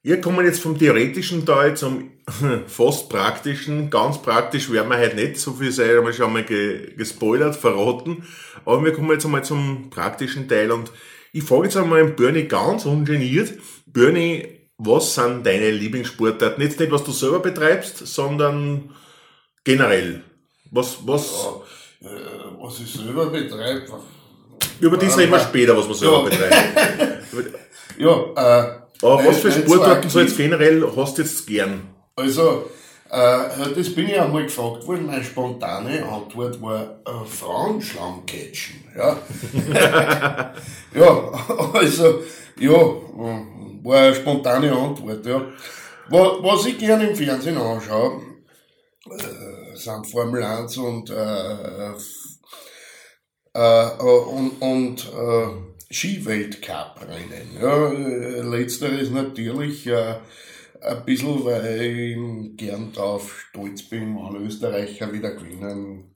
Wir 0.00 0.20
kommen 0.20 0.46
jetzt 0.46 0.60
vom 0.60 0.78
theoretischen 0.78 1.44
Teil 1.44 1.76
zum 1.76 2.12
fast 2.68 3.08
praktischen. 3.08 3.90
Ganz 3.90 4.22
praktisch 4.22 4.70
werden 4.70 4.90
wir 4.90 4.98
heute 4.98 5.16
nicht, 5.16 5.40
so 5.40 5.54
viel 5.54 5.72
sei 5.72 5.96
haben 5.96 6.06
wir 6.06 6.12
schon 6.12 6.32
mal 6.32 6.44
ge 6.44 6.94
gespoilert, 6.94 7.56
verraten. 7.56 8.24
Aber 8.64 8.84
wir 8.84 8.92
kommen 8.92 9.10
jetzt 9.10 9.24
einmal 9.24 9.42
zum 9.42 9.90
praktischen 9.90 10.48
Teil 10.48 10.70
und 10.70 10.92
ich 11.32 11.42
frage 11.42 11.64
jetzt 11.64 11.76
einmal 11.76 12.06
den 12.06 12.14
Bernie 12.14 12.44
ganz 12.44 12.86
ungeniert. 12.86 13.54
Bernie, 13.86 14.68
was 14.78 15.16
sind 15.16 15.44
deine 15.44 15.72
Lieblingssportarten? 15.72 16.62
Jetzt 16.62 16.78
nicht, 16.78 16.92
was 16.92 17.02
du 17.02 17.10
selber 17.10 17.40
betreibst, 17.40 18.06
sondern 18.06 18.94
generell. 19.64 20.22
Was, 20.70 20.98
was, 21.04 21.48
Äh, 22.00 22.06
was 22.60 22.78
ich 22.78 22.92
selber 22.92 23.26
betreibe. 23.30 24.00
Über 24.82 24.96
das 24.96 25.16
reden 25.16 25.32
wir 25.32 25.40
später, 25.40 25.76
was 25.76 25.86
man 25.86 25.94
selber 25.96 26.16
Ja. 26.18 26.22
betreibt. 26.24 26.54
Ja, 27.98 28.10
äh, 28.10 28.68
Aber 29.02 29.24
was 29.26 29.38
für 29.38 29.52
Sportarten 29.52 30.08
so 30.08 30.20
jetzt 30.20 30.36
generell 30.36 30.82
hast 30.96 31.18
du 31.18 31.22
jetzt 31.22 31.46
gern? 31.46 31.82
Also, 32.16 32.68
äh, 33.10 33.38
das 33.76 33.94
bin 33.94 34.08
ich 34.08 34.18
einmal 34.20 34.44
gefragt 34.44 34.86
worden. 34.86 35.06
Meine 35.06 35.22
spontane 35.22 36.02
Antwort 36.04 36.60
war 36.62 36.82
äh, 37.06 37.26
Frauenschlamm 37.26 38.24
catchen. 38.26 38.82
Ja. 38.96 39.18
ja, 40.94 41.32
also, 41.74 42.20
ja, 42.58 42.70
war 42.72 43.96
eine 44.00 44.14
spontane 44.14 44.72
Antwort. 44.72 45.24
Ja. 45.26 45.42
Wa- 46.08 46.38
Was 46.42 46.66
ich 46.66 46.78
gerne 46.78 47.08
im 47.10 47.14
Fernsehen 47.16 47.58
anschaue, 47.58 48.20
äh, 49.10 49.76
sind 49.76 50.06
Formel 50.10 50.42
1 50.42 50.76
und, 50.78 51.10
äh, 51.10 51.92
äh, 53.54 53.86
äh, 53.86 54.02
und, 54.02 54.60
und 54.60 55.12
äh, 55.12 55.92
Skiweltcup-Rennen. 55.92 57.58
Ja, 57.60 57.92
äh, 57.92 58.40
letzteres 58.40 59.10
natürlich 59.10 59.86
äh, 59.86 60.14
ein 60.80 61.04
bisschen, 61.04 61.44
weil 61.44 61.80
ich 61.80 62.56
gern 62.56 62.92
drauf 62.92 63.44
stolz 63.50 63.82
bin, 63.82 64.16
wenn 64.16 64.46
Österreicher 64.46 65.12
wieder 65.12 65.32
gewinnen. 65.32 66.12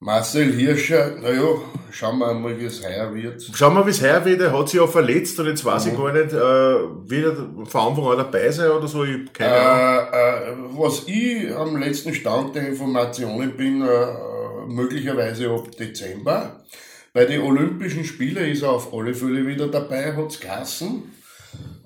Marcel 0.00 0.52
Hirscher, 0.52 1.16
naja, 1.16 1.42
schauen 1.90 2.18
wir 2.18 2.34
mal, 2.34 2.58
wie 2.60 2.66
es 2.66 2.86
heuer 2.86 3.14
wird. 3.14 3.42
Schauen 3.54 3.74
wir, 3.74 3.86
wie 3.86 3.90
es 3.90 4.02
heuer 4.02 4.22
wird. 4.24 4.40
Er 4.40 4.52
hat 4.52 4.68
sich 4.68 4.78
ja 4.78 4.86
verletzt 4.86 5.40
und 5.40 5.46
jetzt 5.46 5.64
weiß 5.64 5.86
ich 5.86 5.96
gar 5.96 6.12
nicht, 6.12 6.30
äh, 6.30 6.36
wird 6.36 7.38
er 7.38 7.66
von 7.66 7.88
Anfang 7.88 8.04
an 8.08 8.18
dabei 8.18 8.50
sein 8.50 8.70
oder 8.70 8.86
so. 8.86 9.02
Ich 9.04 9.32
keine 9.32 9.54
Ahnung. 9.54 10.12
Äh, 10.12 10.50
äh, 10.50 10.56
was 10.78 11.04
ich 11.06 11.56
am 11.56 11.76
letzten 11.78 12.12
Stand 12.12 12.54
der 12.54 12.68
Informationen 12.68 13.56
bin, 13.56 13.80
äh, 13.80 13.86
äh, 13.86 14.33
möglicherweise 14.66 15.50
ab 15.50 15.70
Dezember. 15.76 16.64
Bei 17.12 17.24
den 17.24 17.42
Olympischen 17.42 18.04
Spielen 18.04 18.50
ist 18.50 18.62
er 18.62 18.70
auf 18.70 18.92
alle 18.92 19.14
Fälle 19.14 19.46
wieder 19.46 19.68
dabei, 19.68 20.16
hat's 20.16 20.40
geheißen. 20.40 21.02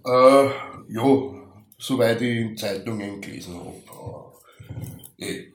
Äh, 0.07 0.45
ja, 0.89 1.05
soweit 1.79 2.23
ich 2.23 2.37
in 2.39 2.57
Zeitungen 2.57 3.21
gelesen 3.21 3.57
habe. 3.57 4.33
Eh. 5.19 5.53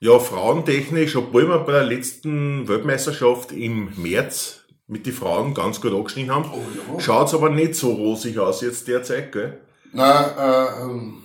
Ja, 0.00 0.18
frauentechnisch, 0.18 1.14
obwohl 1.16 1.46
wir 1.46 1.58
bei 1.60 1.72
der 1.72 1.84
letzten 1.84 2.66
Weltmeisterschaft 2.66 3.52
im 3.52 3.92
März 3.96 4.64
mit 4.86 5.06
den 5.06 5.12
Frauen 5.12 5.54
ganz 5.54 5.80
gut 5.80 5.92
angeschnitten 5.92 6.34
haben, 6.34 6.50
Oh 6.52 6.94
ja. 6.94 7.00
schaut's 7.00 7.34
aber 7.34 7.50
nicht 7.50 7.74
so 7.74 7.92
rosig 7.92 8.38
aus 8.38 8.60
jetzt 8.62 8.88
derzeit, 8.88 9.30
gell? 9.30 9.60
Nein, 9.92 10.24
äh, 10.38 10.82
ähm, 10.82 11.22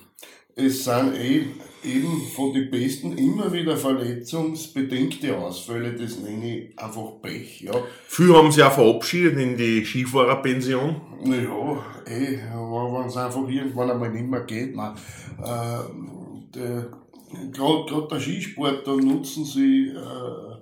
es 0.55 0.83
sind 0.83 1.15
eh, 1.15 1.47
eben 1.85 2.21
von 2.35 2.53
den 2.53 2.69
Besten 2.69 3.17
immer 3.17 3.51
wieder 3.53 3.77
verletzungsbedingte 3.77 5.37
Ausfälle, 5.37 5.93
das 5.93 6.19
nenne 6.19 6.57
ich 6.57 6.79
einfach 6.79 7.21
Pech, 7.21 7.61
ja. 7.61 7.73
Viele 8.07 8.35
haben 8.35 8.51
sich 8.51 8.63
auch 8.63 8.73
verabschiedet 8.73 9.37
in 9.37 9.57
die 9.57 9.85
Skifahrerpension. 9.85 11.01
Naja, 11.23 11.83
eh, 12.05 12.39
wenn 12.39 13.07
es 13.07 13.17
einfach 13.17 13.47
irgendwann 13.47 13.91
einmal 13.91 14.11
nicht 14.11 14.29
mehr 14.29 14.41
geht, 14.41 14.75
man, 14.75 14.95
äh, 15.41 16.81
gerade 17.51 17.85
grad 17.85 18.11
der 18.11 18.19
Skisport, 18.19 18.85
da 18.85 18.95
nutzen 18.95 19.45
sie 19.45 19.89
äh, 19.89 20.55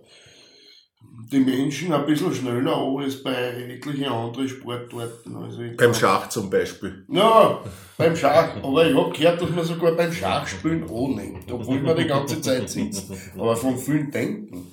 die 1.31 1.39
Menschen 1.39 1.91
ein 1.91 2.05
bisschen 2.05 2.33
schneller 2.33 2.77
an 2.77 3.03
als 3.03 3.23
bei 3.23 3.33
etlichen 3.33 4.05
anderen 4.05 4.47
Sportarten. 4.47 5.35
Also 5.35 5.61
Beim 5.77 5.93
Schach 5.93 6.29
zum 6.29 6.49
Beispiel. 6.49 7.05
Ja, 7.09 7.59
beim 7.97 8.15
Schach. 8.15 8.55
Aber 8.61 8.87
ich 8.87 8.95
hab 8.95 9.13
gehört, 9.13 9.41
dass 9.41 9.49
man 9.49 9.65
sogar 9.65 9.93
beim 9.93 10.11
Schachspielen 10.11 10.83
annimmt, 10.83 11.51
obwohl 11.51 11.79
man 11.79 11.97
die 11.97 12.07
ganze 12.07 12.39
Zeit 12.41 12.69
sitzt. 12.69 13.11
Aber 13.35 13.55
von 13.55 13.77
vielen 13.77 14.11
denken. 14.11 14.67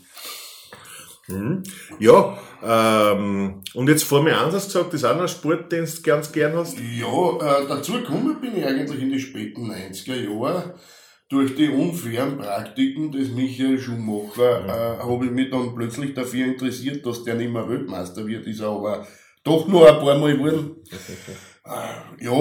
Mhm. 1.28 1.62
Ja, 1.98 2.38
ähm, 2.62 3.62
und 3.74 3.88
jetzt 3.88 4.12
1 4.12 4.54
hast 4.54 4.74
du 4.74 4.84
gesagt, 4.84 4.92
das 4.92 5.00
ist 5.00 5.04
auch 5.04 5.14
noch 5.14 5.22
ein 5.22 5.28
Sport, 5.28 5.72
den 5.72 5.84
du 5.84 6.02
ganz 6.02 6.32
gern 6.32 6.56
hast. 6.56 6.76
Ja, 6.78 7.60
äh, 7.60 7.68
dazu 7.68 7.92
gekommen 7.92 8.40
bin 8.40 8.56
ich 8.56 8.66
eigentlich 8.66 9.00
in 9.00 9.10
die 9.10 9.20
späten 9.20 9.70
90er 9.70 10.16
Jahre. 10.16 10.74
Durch 11.30 11.54
die 11.54 11.68
unfairen 11.68 12.38
Praktiken 12.38 13.12
des 13.12 13.30
Michael 13.30 13.78
Schumacher 13.78 14.64
äh, 14.66 14.98
habe 14.98 15.26
ich 15.26 15.30
mich 15.30 15.48
dann 15.48 15.76
plötzlich 15.76 16.12
dafür 16.12 16.44
interessiert, 16.46 17.06
dass 17.06 17.22
der 17.22 17.36
nicht 17.36 17.52
mehr 17.52 17.68
Weltmeister 17.68 18.26
wird, 18.26 18.48
ist 18.48 18.58
er 18.58 18.70
aber 18.70 19.06
doch 19.44 19.68
nur 19.68 19.88
ein 19.88 20.00
paar 20.00 20.18
Mal 20.18 20.36
geworden. 20.36 20.76
Äh, 21.62 22.24
ja, 22.24 22.32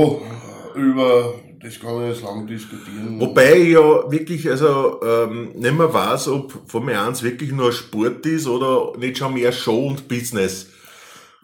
über 0.75 1.33
das 1.61 1.77
kann 1.77 2.01
ich 2.01 2.15
jetzt 2.15 2.23
lang 2.23 2.47
diskutieren. 2.47 3.19
Wobei 3.19 3.57
ich 3.57 3.73
ja 3.73 4.09
wirklich, 4.09 4.49
also, 4.49 5.01
ähm, 5.03 5.51
nicht 5.55 5.77
mehr 5.77 5.93
weiß, 5.93 6.29
ob 6.29 6.53
Formel 6.67 6.95
1 6.95 7.21
wirklich 7.21 7.51
nur 7.51 7.73
Sport 7.73 8.25
ist 8.25 8.47
oder 8.47 8.97
nicht 8.97 9.17
schon 9.17 9.33
mehr 9.33 9.51
Show 9.51 9.87
und 9.87 10.07
Business. 10.07 10.69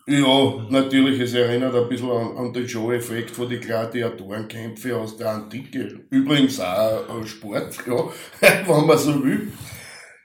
Ja, 0.08 0.68
natürlich, 0.70 1.20
es 1.20 1.34
erinnert 1.34 1.74
ein 1.74 1.90
bisschen 1.90 2.12
an, 2.12 2.38
an 2.38 2.54
den 2.54 2.70
Show-Effekt 2.70 3.32
von 3.32 3.50
den 3.50 3.60
Gladiatorenkämpfen 3.60 4.92
aus 4.94 5.18
der 5.18 5.32
Antike. 5.32 6.06
Übrigens 6.12 6.60
auch 6.60 7.26
Sport, 7.26 7.76
ja, 7.88 8.12
wenn 8.40 8.86
man 8.86 8.98
so 9.00 9.24
will. 9.24 9.52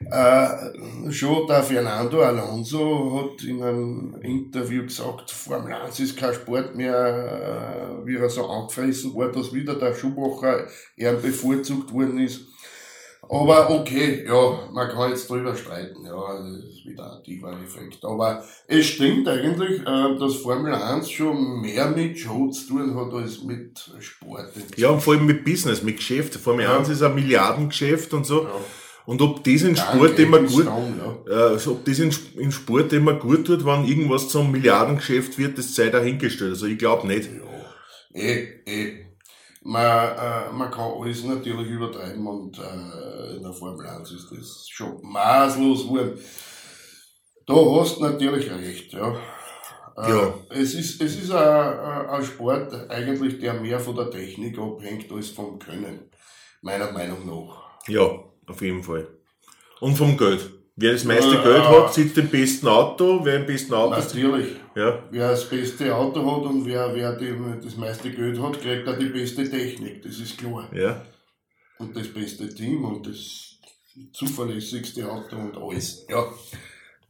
Äh, 0.05 1.11
schon 1.11 1.47
der 1.47 1.63
Fernando 1.63 2.21
Alonso 2.21 3.33
hat 3.33 3.43
in 3.45 3.63
einem 3.63 4.17
Interview 4.21 4.83
gesagt, 4.83 5.31
Formel 5.31 5.73
1 5.73 5.99
ist 6.01 6.19
kein 6.19 6.35
Sport 6.35 6.77
mehr, 6.77 8.03
äh, 8.03 8.07
wie 8.07 8.17
er 8.17 8.29
so 8.29 8.47
angefressen 8.47 9.15
war, 9.15 9.33
dass 9.33 9.55
wieder 9.55 9.77
der 9.77 9.95
Schumacher 9.95 10.67
eher 10.95 11.15
bevorzugt 11.15 11.91
worden 11.95 12.19
ist. 12.19 12.43
Aber 13.29 13.71
okay, 13.71 14.25
ja, 14.27 14.69
man 14.73 14.89
kann 14.89 15.11
jetzt 15.11 15.31
drüber 15.31 15.55
streiten, 15.55 16.05
ja, 16.05 16.39
das 16.39 16.65
ist 16.65 16.85
wieder 16.85 17.17
ein 17.17 17.23
tiefer 17.23 17.53
Effekt. 17.63 18.05
Aber 18.05 18.43
es 18.67 18.87
stimmt 18.87 19.29
eigentlich, 19.29 19.81
äh, 19.83 20.19
dass 20.19 20.37
Formel 20.37 20.75
1 20.75 21.11
schon 21.11 21.61
mehr 21.61 21.91
mit 21.91 22.19
Show 22.19 22.49
zu 22.51 22.69
tun 22.69 22.97
hat 22.97 23.13
als 23.13 23.43
mit 23.45 23.79
Sport. 24.01 24.53
Ja, 24.77 24.91
und 24.91 25.01
vor 25.01 25.15
allem 25.15 25.27
mit 25.27 25.45
Business, 25.45 25.83
mit 25.83 25.99
Geschäft. 25.99 26.35
Formel 26.37 26.67
1 26.67 26.89
ist 26.89 27.03
ein 27.03 27.15
Milliardengeschäft 27.15 28.13
und 28.15 28.27
so. 28.27 28.49
Und 29.07 29.23
ob 29.23 29.43
das 29.45 29.63
in 29.63 29.77
Sport 29.77 30.19
immer 30.19 30.41
gut, 30.41 30.67
dann, 30.67 31.01
ja. 31.27 31.55
äh, 31.55 31.69
ob 31.69 31.85
das 31.85 31.99
in, 31.99 32.15
in 32.37 32.53
Sport 32.53 32.93
immer 32.93 33.15
gut 33.15 33.47
tut, 33.47 33.65
wenn 33.65 33.85
irgendwas 33.85 34.29
zum 34.29 34.51
Milliardengeschäft 34.51 35.39
wird, 35.39 35.59
das 35.59 35.75
sei 35.75 35.89
dahingestellt. 35.89 36.53
Also 36.53 36.67
ich 36.67 36.79
glaube 36.79 37.07
nicht. 37.07 37.29
Eh, 38.13 38.47
eh. 38.67 39.10
Man, 39.63 40.17
äh, 40.17 40.53
man 40.53 40.71
kann 40.71 40.93
alles 41.01 41.25
natürlich 41.25 41.69
übertreiben 41.69 42.27
und 42.27 42.59
äh, 42.59 43.37
in 43.37 43.43
der 43.43 43.53
Formel 43.53 43.87
1 43.87 44.11
ist 44.11 44.31
das 44.31 44.67
schon 44.69 44.99
maßlos 45.03 45.85
geworden. 45.85 46.19
Da 47.47 47.55
hast 47.55 47.97
du 47.99 48.03
natürlich 48.03 48.51
recht, 48.51 48.93
ja. 48.93 49.13
Äh, 49.97 50.11
Ja. 50.11 50.35
Es 50.51 50.75
ist, 50.75 51.01
es 51.03 51.17
ist 51.17 51.31
ein, 51.31 51.39
ein 51.39 52.09
ein 52.09 52.25
Sport 52.25 52.73
eigentlich, 52.91 53.39
der 53.39 53.55
mehr 53.55 53.81
von 53.81 53.97
der 53.97 54.11
Technik 54.11 54.59
abhängt 54.59 55.11
als 55.13 55.31
vom 55.31 55.59
Können, 55.59 56.11
meiner 56.63 56.91
Meinung 56.93 57.27
nach. 57.27 57.63
Ja, 57.89 58.09
auf 58.47 58.61
jeden 58.63 58.83
Fall. 58.83 59.09
Und 59.81 59.97
vom 59.97 60.17
Geld. 60.17 60.51
Wer 60.77 60.93
das 60.93 61.05
meiste. 61.05 61.43
Geld 61.43 61.63
hat, 61.65 61.93
sitzt 61.93 62.17
im 62.19 62.29
besten 62.29 62.67
Auto. 62.69 63.21
Wer 63.23 63.37
im 63.37 63.47
besten 63.47 63.75
Auto 63.75 64.01
sitzt, 64.01 64.15
Natürlich. 64.15 64.57
Ja, 64.81 65.09
Wer 65.11 65.31
das 65.31 65.49
beste 65.49 65.95
Auto 65.95 66.21
hat 66.21 66.51
und 66.51 66.65
wer, 66.65 66.95
wer 66.95 67.17
die, 67.17 67.35
das 67.63 67.77
meiste 67.77 68.11
Geld 68.11 68.41
hat, 68.41 68.61
kriegt 68.61 68.89
auch 68.89 68.99
die 68.99 69.07
beste 69.11 69.49
Technik, 69.49 70.03
das 70.03 70.19
ist 70.19 70.39
klar. 70.39 70.69
ja. 70.75 71.05
Und 71.79 71.97
das 71.97 72.13
beste 72.13 72.47
Team 72.55 72.85
und 72.85 73.07
das 73.07 73.59
zuverlässigste 74.13 75.11
Auto 75.11 75.37
und 75.37 75.57
alles. 75.57 76.07
Ja. 76.09 76.25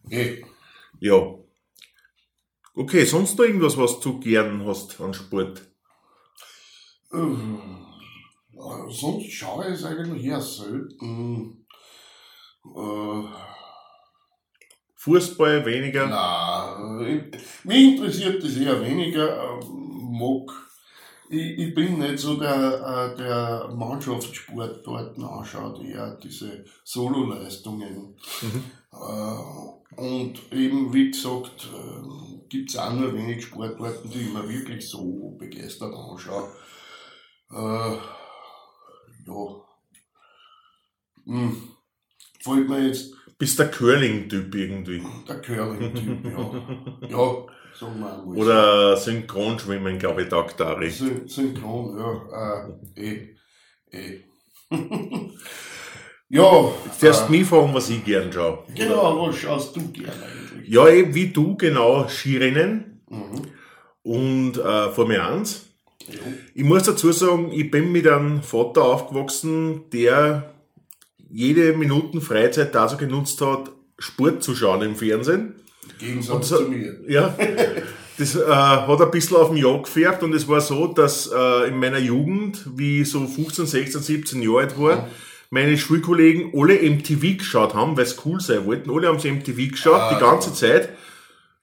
Eh. 0.09 0.43
Ja. 1.01 1.35
Okay, 2.75 3.05
sonst 3.05 3.37
noch 3.37 3.45
irgendwas, 3.45 3.77
was 3.77 3.99
du 4.01 4.21
gern 4.21 4.65
hast 4.65 5.01
an 5.01 5.13
Sport? 5.13 5.63
Ähm, 7.13 7.85
äh, 8.53 8.91
Sonst 8.91 9.33
schaue 9.33 9.67
ich 9.67 9.75
es 9.75 9.85
eigentlich 9.85 10.25
eher 10.25 10.41
selten. 10.41 11.67
Äh, 12.65 13.25
Fußball 15.01 15.65
weniger? 15.65 16.09
äh, 17.01 17.31
mich 17.65 17.95
interessiert 17.95 18.45
das 18.45 18.57
eher 18.57 18.83
weniger. 18.83 19.59
Mag. 19.65 20.51
Ich, 21.31 21.59
ich 21.59 21.75
bin 21.75 21.99
nicht 21.99 22.19
so 22.19 22.39
der, 22.39 23.15
äh, 23.15 23.17
der 23.17 23.71
Mannschaftssport 23.75 24.87
dort 24.87 25.19
anschaut, 25.19 25.83
eher 25.83 26.17
diese 26.23 26.67
Sololeistungen. 26.85 28.17
Äh, 28.93 29.97
und 29.97 30.53
eben, 30.53 30.93
wie 30.93 31.11
gesagt, 31.11 31.69
äh, 31.73 32.49
gibt 32.51 32.69
es 32.69 32.77
auch 32.77 32.93
nur 32.93 33.15
wenig 33.15 33.45
Sportarten, 33.45 34.11
die 34.11 34.23
ich 34.23 34.33
mir 34.33 34.47
wirklich 34.47 34.87
so 34.87 35.37
begeistert 35.39 35.95
anschaue. 35.95 36.53
Äh, 37.51 37.97
ja. 39.27 39.65
Hm. 41.25 41.71
Fällt 42.43 42.69
mir 42.69 42.87
jetzt 42.87 43.15
Bist 43.41 43.59
der 43.59 43.71
Curling-Typ 43.71 44.55
irgendwie? 44.55 45.03
der 45.27 45.41
Curling-Typ, 45.41 46.25
ja. 46.27 47.09
Ja, 47.09 47.47
sagen 47.75 47.99
wir 48.01 48.13
einmal. 48.19 48.37
Oder 48.37 48.97
Synchronschwimmen, 48.99 49.99
glaube 49.99 50.23
ich, 50.23 50.29
taugt 50.29 50.61
da 50.61 50.75
recht. 50.75 50.99
Syn 50.99 51.27
Synchron, 51.27 51.99
ja. 51.99 52.69
Äh, 52.97 53.03
eh. 53.03 53.37
Eh. 53.93 54.21
ja. 56.29 56.43
Du 56.43 56.73
darfst 57.01 57.29
äh, 57.29 57.31
mich 57.31 57.47
fragen, 57.47 57.73
was 57.73 57.89
ich 57.89 58.05
gern 58.05 58.31
schaue. 58.33 58.65
Genau, 58.75 59.27
was 59.27 59.37
schaust 59.39 59.75
du 59.75 59.89
gern 59.91 60.13
eigentlich? 60.13 60.69
Ja, 60.69 60.89
eben 60.89 61.15
wie 61.15 61.29
du 61.29 61.57
genau 61.57 62.07
Skirennen 62.09 63.03
Mhm. 63.09 63.43
und 64.03 64.59
äh, 64.59 64.91
Formel 64.91 65.19
1. 65.21 65.67
Ja. 66.09 66.15
Ich 66.55 66.63
muss 66.63 66.85
dazu 66.85 67.11
sagen, 67.11 67.51
ich 67.53 67.71
bin 67.71 67.91
mit 67.91 68.07
einem 68.07 68.43
Vater 68.43 68.85
aufgewachsen, 68.85 69.91
der 69.91 70.55
jede 71.31 71.73
Minuten 71.75 72.21
Freizeit 72.21 72.75
dazu 72.75 72.97
genutzt 72.97 73.41
hat, 73.41 73.71
Sport 73.99 74.43
zu 74.43 74.55
schauen 74.55 74.83
im 74.83 74.97
Fernsehen. 74.97 75.55
Gegensatz 75.99 76.49
so- 76.49 76.57
zu 76.65 76.69
mir. 76.71 76.97
Ja, 77.09 77.35
das 78.19 78.35
äh, 78.37 78.45
hat 78.47 79.01
ein 79.01 79.11
bisschen 79.11 79.37
auf 79.37 79.49
dem 79.49 79.57
Jahr 79.57 79.83
gefärbt 79.83 80.23
und 80.23 80.35
es 80.35 80.47
war 80.49 80.61
so, 80.61 80.87
dass 80.89 81.31
äh, 81.35 81.69
in 81.69 81.79
meiner 81.79 81.99
Jugend, 81.99 82.65
wie 82.77 83.03
ich 83.03 83.11
so 83.11 83.27
15, 83.27 83.67
16, 83.67 84.01
17 84.03 84.43
Jahre 84.43 84.59
alt 84.61 84.79
war, 84.79 85.09
meine 85.51 85.77
Schulkollegen 85.77 86.53
alle 86.55 86.75
MTV 86.81 87.39
geschaut 87.39 87.75
haben, 87.75 87.97
weil 87.97 88.05
es 88.05 88.25
cool 88.25 88.41
sein 88.41 88.67
wollten. 88.67 88.91
Alle 88.91 89.09
haben 89.09 89.19
sie 89.19 89.31
MTV 89.33 89.71
geschaut, 89.73 90.01
Ah, 90.01 90.15
die 90.15 90.21
ganze 90.21 90.55
Zeit. 90.55 90.91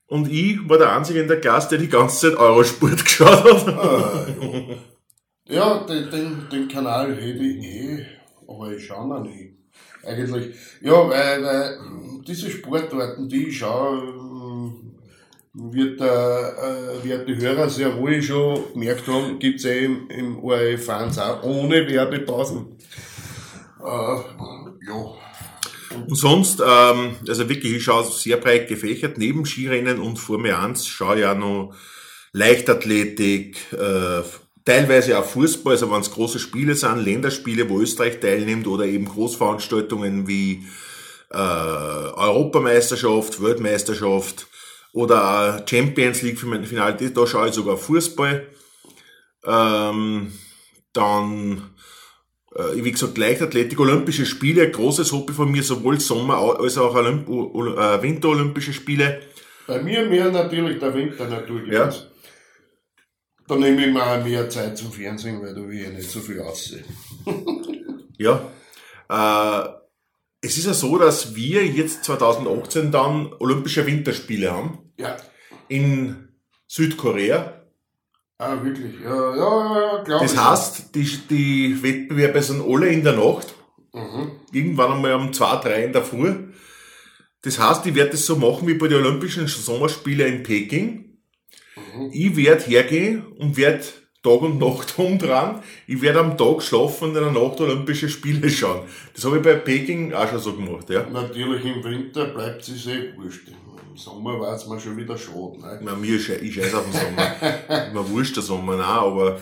Und 0.08 0.32
ich 0.32 0.58
war 0.70 0.78
der 0.78 0.96
Einzige 0.96 1.22
in 1.22 1.28
der 1.28 1.38
Gast, 1.38 1.72
der 1.72 1.80
die 1.80 1.88
ganze 1.90 2.30
Zeit 2.30 2.38
Eurosport 2.40 3.04
geschaut 3.06 3.44
hat. 3.44 3.68
Ah, 3.68 4.26
ja, 5.48 5.56
ja 5.56 5.86
den, 5.86 6.10
den, 6.12 6.38
den 6.52 6.68
Kanal 6.68 7.16
hätte 7.16 7.44
ich 7.44 7.64
eh, 7.64 8.06
aber 8.48 8.72
ich 8.72 8.86
schaue 8.86 9.08
noch 9.08 9.24
nicht. 9.24 9.54
Eigentlich, 10.04 10.56
ja, 10.82 11.10
weil, 11.10 11.44
weil 11.44 11.80
diese 12.26 12.50
Sportarten, 12.50 13.28
die 13.28 13.48
ich 13.48 13.58
schaue, 13.58 13.98
ähm, 13.98 14.94
wird 15.54 16.00
äh, 16.00 17.04
wird 17.04 17.28
die 17.28 17.38
Hörer 17.38 17.70
sehr 17.70 17.98
wohl 17.98 18.22
schon 18.22 18.74
gemerkt 18.74 19.08
haben, 19.08 19.40
gibt's 19.40 19.66
eh 19.66 19.86
im, 19.86 20.10
im 20.10 20.44
ORF-Fans 20.44 21.18
auch 21.18 21.44
ohne 21.44 21.88
Werbepausen. 21.88 22.78
Äh, 23.84 23.86
ja. 24.88 25.16
Und 26.08 26.16
sonst, 26.16 26.60
ähm, 26.60 27.16
also 27.28 27.50
wirklich, 27.50 27.74
ich 27.74 27.84
schaue 27.84 28.06
sehr 28.06 28.38
breit 28.38 28.68
gefächert. 28.68 29.18
Neben 29.18 29.46
Skirennen 29.46 30.00
und 30.00 30.18
Formel 30.18 30.54
1 30.54 30.86
schaue 30.86 31.20
ich 31.20 31.26
auch 31.26 31.38
noch 31.38 31.74
Leichtathletik, 32.34 33.58
äh, 33.74 34.22
teilweise 34.68 35.18
auch 35.18 35.26
Fußball, 35.26 35.74
also 35.74 35.92
wenn 35.92 36.02
es 36.02 36.12
große 36.12 36.40
Spiele 36.40 36.76
sind, 36.76 37.04
Länderspiele, 37.04 37.70
wo 37.70 37.80
Österreich 37.80 38.20
teilnimmt 38.20 38.68
oder 38.68 38.86
eben 38.86 39.06
Großveranstaltungen 39.06 40.28
wie 40.28 40.66
äh, 41.32 41.38
Europameisterschaft, 41.38 43.42
Weltmeisterschaft 43.42 44.48
oder 44.94 45.64
Champions 45.70 46.22
League 46.22 46.40
Finale, 46.40 47.12
da 47.12 47.28
schaue 47.28 47.50
ich 47.50 47.54
sogar 47.54 47.78
Fußball. 47.78 48.48
Ähm, 49.46 50.32
dann 50.94 51.62
äh, 52.56 52.84
wie 52.84 52.92
gesagt, 52.92 53.18
Leichtathletik, 53.18 53.80
Olympische 53.80 54.26
Spiele, 54.26 54.70
großes 54.70 55.12
Hobby 55.12 55.34
von 55.34 55.52
mir, 55.52 55.64
sowohl 55.64 56.00
Sommer- 56.00 56.60
als 56.60 56.78
auch 56.78 56.96
Olymp 56.96 57.30
Ol- 57.30 57.78
äh, 57.78 58.02
Winterolympische 58.02 58.74
Spiele. 58.74 59.22
Bei 59.68 59.82
mir 59.82 60.08
mehr 60.10 60.32
natürlich 60.32 60.80
der 60.80 60.94
Winter 60.94 61.28
natürlich. 61.28 61.74
Ja. 61.74 61.94
Da 63.48 63.56
nehme 63.56 63.86
ich 63.86 63.94
mir 63.94 64.04
auch 64.06 64.24
mehr 64.24 64.50
Zeit 64.50 64.78
zum 64.78 64.92
Fernsehen, 64.92 65.42
weil 65.42 65.56
da 65.56 65.62
will 65.62 65.80
ich 65.82 65.90
nicht 65.90 66.10
so 66.12 66.20
viel 66.20 66.40
aussehen. 66.42 66.86
Ja. 68.20 68.42
Äh, 69.10 69.70
es 70.42 70.58
ist 70.58 70.66
ja 70.66 70.74
so, 70.74 70.98
dass 70.98 71.36
wir 71.36 71.64
jetzt 71.68 72.04
2018 72.06 72.92
dann 72.92 73.32
Olympische 73.38 73.86
Winterspiele 73.86 74.52
haben 74.52 74.80
Ja. 74.98 75.18
in 75.68 76.28
Südkorea. 76.68 77.62
Ah, 78.40 78.58
wirklich. 78.64 78.96
Ja, 79.04 79.36
ja, 79.36 79.82
ja, 79.98 80.04
glaube. 80.04 80.26
Das 80.26 80.36
heißt, 80.36 80.96
die, 80.96 81.06
die 81.30 81.84
Wettbewerbe 81.84 82.42
sind 82.42 82.64
alle 82.68 82.88
in 82.88 83.04
der 83.04 83.14
Nacht. 83.14 83.54
Mhm. 83.94 84.32
irgendwann 84.52 84.94
einmal 84.94 85.14
um 85.14 85.32
2, 85.32 85.56
3 85.58 85.84
in 85.86 85.94
der 85.94 86.04
Früh. 86.04 86.34
Das 87.44 87.60
heißt, 87.60 87.86
ich 87.86 87.94
werde 87.96 88.12
das 88.12 88.26
so 88.26 88.36
machen 88.36 88.68
wie 88.68 88.74
bei 88.76 88.88
den 88.88 88.98
Olympischen 89.06 89.48
Sommerspielen 89.48 90.38
in 90.38 90.44
Peking. 90.44 91.07
Ich 92.12 92.36
werde 92.36 92.64
hergehen 92.64 93.26
und 93.38 93.58
werde 93.58 93.84
Tag 94.24 94.42
und 94.42 94.60
Nacht 94.60 94.98
umdran. 94.98 95.64
Ich 95.88 96.02
werde 96.02 96.20
am 96.20 96.38
Tag 96.38 96.62
schlafen 96.62 97.10
und 97.10 97.16
in 97.16 97.24
der 97.24 97.32
Nacht 97.32 97.60
Olympische 97.62 98.10
Spiele 98.10 98.50
schauen. 98.50 98.82
Das 99.14 99.26
habe 99.26 99.38
ich 99.38 99.44
bei 99.44 99.56
Peking 99.56 100.14
auch 100.14 100.28
schon 100.30 100.40
so 100.40 100.54
gemacht. 100.54 100.90
Ja. 100.90 101.08
Natürlich 101.10 101.64
im 101.66 101.84
Winter 101.84 102.26
bleibt 102.26 102.68
es 102.68 102.88
eh 102.88 103.16
wurscht. 103.16 103.48
Im 103.48 103.98
Sommer 103.98 104.40
war 104.40 104.56
es 104.56 104.68
mir 104.68 104.80
schon 104.80 104.98
wieder 104.98 105.18
schade. 105.18 105.60
Ne? 105.60 105.80
Na, 105.82 105.96
mir 105.96 106.20
sche 106.20 106.36
ich 106.36 106.56
scheiß 106.56 106.74
auf 106.74 106.84
den 106.84 106.94
Sommer. 106.94 107.36
Mir 107.94 108.10
wurscht 108.10 108.36
der 108.36 108.44
Sommer, 108.44 108.76
nein, 108.76 108.86
aber 108.86 109.40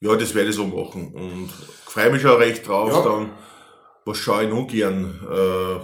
ja, 0.00 0.14
das 0.16 0.34
werde 0.34 0.50
ich 0.50 0.56
so 0.56 0.66
machen. 0.66 1.12
Und 1.12 1.50
freue 1.84 2.10
mich 2.10 2.22
schon 2.22 2.36
recht 2.36 2.66
drauf. 2.66 2.90
Ja. 2.90 3.02
Dann, 3.02 3.30
was 4.04 4.18
schaue 4.18 4.44
ich 4.44 4.50
noch 4.50 4.66
gern? 4.66 5.18
Äh, 5.30 5.80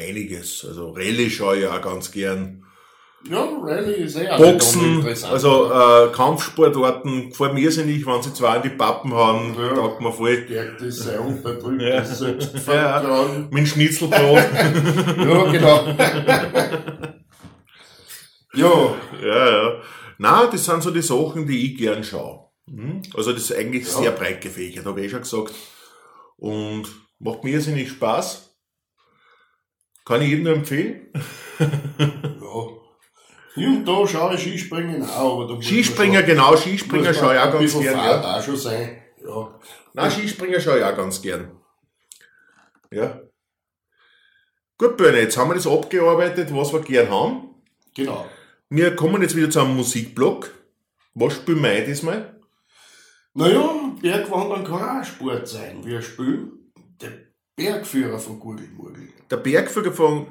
einiges. 0.00 0.64
Also 0.64 0.90
Rallye 0.90 1.30
schaue 1.30 1.58
ich 1.58 1.66
auch 1.66 1.82
ganz 1.82 2.10
gern. 2.10 2.63
Ja, 3.30 3.48
Rallye 3.62 3.94
ist 4.04 4.16
eh 4.16 4.26
Boxen, 4.36 5.02
also 5.30 5.72
äh, 5.72 6.12
Kampfsportarten, 6.12 7.30
gefällt 7.30 7.54
mir 7.54 7.60
irrsinnig, 7.62 8.04
wenn 8.04 8.22
sie 8.22 8.34
zwei 8.34 8.56
in 8.56 8.62
die 8.64 8.68
Pappen 8.68 9.14
haben, 9.14 9.54
Ja. 9.58 9.74
taugt 9.74 10.02
mir 10.02 10.12
voll. 10.12 10.44
Stärkt 10.44 10.82
das 10.82 10.96
sein 10.98 11.20
unterdrücktes 11.20 11.80
Ja. 11.88 12.04
Selbstvertrauen. 12.04 13.48
Mit 13.50 13.66
Schnitzelbrot. 13.68 14.20
Ja, 15.16 15.50
genau. 15.52 15.86
ja, 18.54 18.94
ja, 19.22 19.50
ja. 19.50 19.82
Na, 20.18 20.46
das 20.46 20.64
sind 20.64 20.82
so 20.82 20.90
die 20.90 21.02
Sachen, 21.02 21.46
die 21.46 21.72
ich 21.72 21.78
gern 21.78 22.04
schaue. 22.04 22.50
Mhm. 22.66 23.02
Also 23.16 23.32
das 23.32 23.42
ist 23.44 23.56
eigentlich 23.56 23.84
Ja. 23.84 23.90
sehr 24.00 24.10
breit 24.12 24.40
gefächert, 24.42 24.84
habe 24.86 25.00
ich 25.00 25.06
eh 25.06 25.10
schon 25.10 25.20
gesagt. 25.22 25.54
Und 26.36 26.84
macht 27.18 27.42
mir 27.42 27.52
irrsinnig 27.54 27.88
Spaß. 27.90 28.54
Kann 30.04 30.20
ich 30.20 30.28
jedem 30.28 30.44
nur 30.44 30.52
empfehlen. 30.54 31.08
ja. 31.58 32.83
Hier 33.54 33.68
und 33.68 33.84
da 33.86 34.06
schaue 34.06 34.34
ich 34.34 34.40
Skispringen 34.40 35.02
auch. 35.02 35.42
Aber 35.42 35.54
da 35.54 35.62
schon- 35.62 35.76
genau, 36.26 36.56
man 37.04 37.14
schaue 37.14 37.34
ich 37.34 37.40
auch 37.40 37.44
ein 37.46 37.52
ganz 37.52 37.72
gern. 37.78 37.96
Ja. 37.96 38.36
auch 38.38 38.42
schon 38.42 38.56
sein. 38.56 39.02
Ja. 39.24 39.60
Nein, 39.92 40.10
Skispringen 40.10 40.60
schaue 40.60 40.78
ich 40.78 40.84
auch 40.84 40.96
ganz 40.96 41.22
gern. 41.22 41.50
Ja. 42.90 43.20
Gut, 44.76 44.96
Börne, 44.96 45.20
jetzt 45.20 45.36
haben 45.36 45.50
wir 45.50 45.54
das 45.54 45.66
abgearbeitet, 45.66 46.48
was 46.52 46.72
wir 46.72 46.80
gern 46.80 47.08
haben. 47.10 47.54
Genau. 47.94 48.26
Wir 48.70 48.96
kommen 48.96 49.22
jetzt 49.22 49.36
wieder 49.36 49.50
zu 49.50 49.60
einem 49.60 49.76
Musikblock. 49.76 50.50
Was 51.14 51.34
spielen 51.34 51.62
wir 51.62 51.70
ein 51.70 51.84
diesmal? 51.86 52.40
Naja, 53.34 53.72
Bergwandern 54.00 54.64
kann 54.64 55.00
auch 55.00 55.04
Sport 55.04 55.46
sein. 55.46 55.84
Wir 55.84 56.02
spielen 56.02 56.72
Bergführer 57.56 58.18
von 58.18 58.40
Gurgelmurgel. 58.40 59.08
Der 59.30 59.36
Bergführer 59.36 59.92
von, 59.92 60.26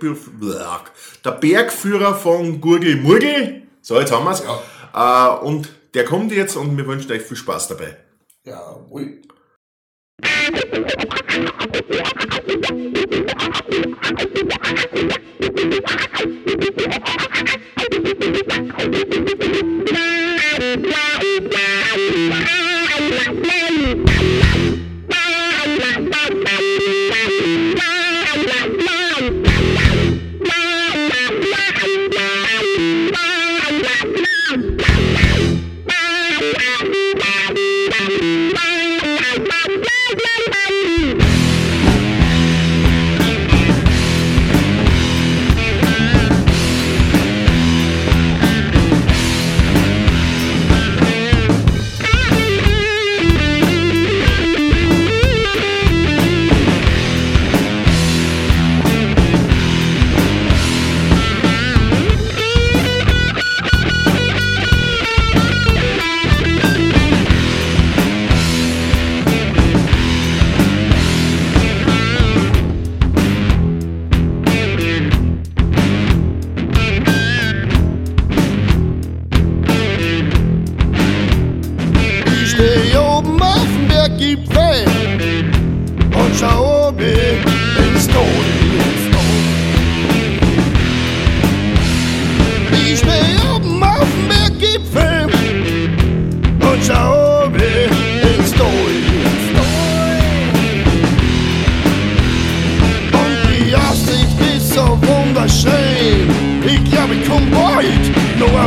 der 1.24 1.32
Bergführer 1.32 2.16
von 2.16 2.60
Gurgelmurgel. 2.60 3.64
So, 3.82 4.00
jetzt 4.00 4.12
haben 4.12 4.26
wir's. 4.26 4.44
Ja. 4.94 5.40
Äh, 5.40 5.46
und 5.46 5.74
der 5.94 6.04
kommt 6.06 6.32
jetzt 6.34 6.58
und 6.58 6.78
wir 6.78 6.86
wünschen 6.86 7.12
euch 7.12 7.22
viel 7.22 7.38
Spaß 7.38 7.70
dabei. 7.70 7.98
Jawohl. 8.44 9.22
Ich 10.22 10.34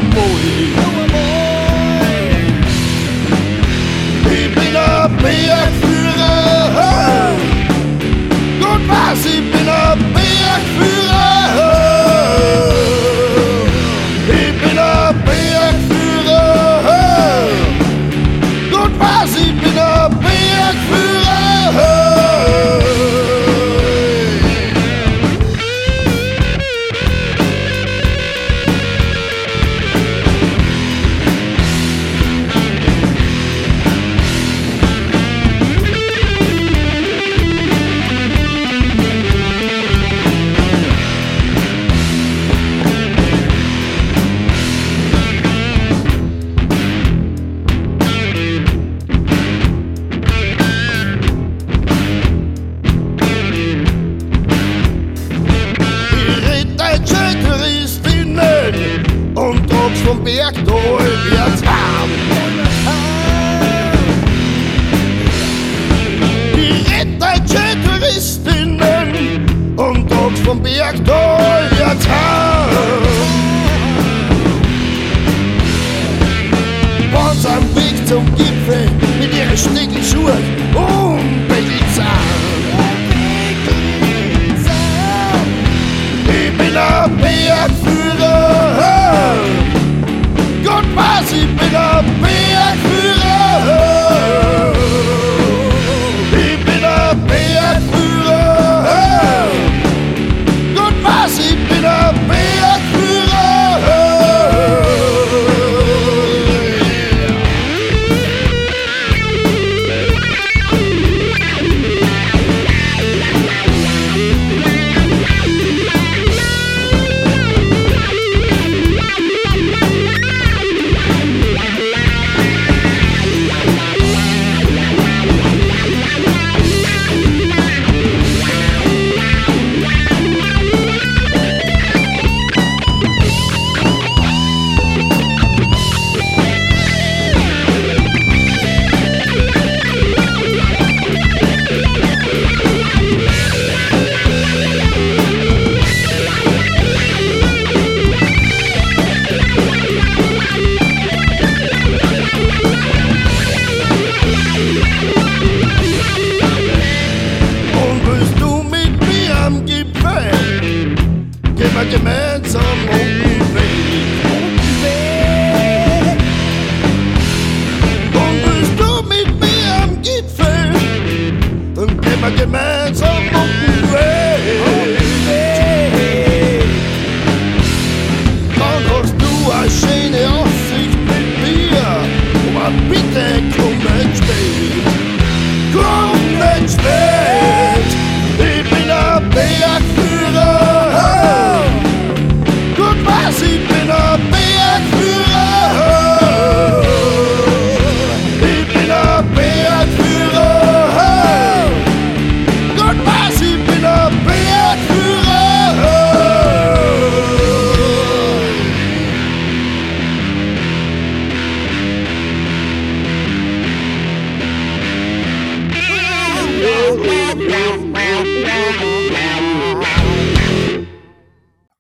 bald 0.00 0.85
wird's 60.24 61.62
warm. 61.64 62.10
Ich 66.56 66.90
red 66.90 67.20
deutsche 67.20 67.64
Touristinnen 67.84 69.46
und 69.76 70.08
trag's 70.08 70.40
vom 70.40 70.62
Bergtal 70.62 71.70
wird's 71.70 72.08
warm. 72.08 73.06
Wann's 77.12 77.46
am 77.46 77.62
Weg 77.74 78.06
zum 78.06 78.24
Gipfel 78.36 78.90
mit 79.18 79.34
ihren 79.34 79.56
Schnickelschuhen 79.56 80.44
und 80.74 81.05
ich 92.04 92.25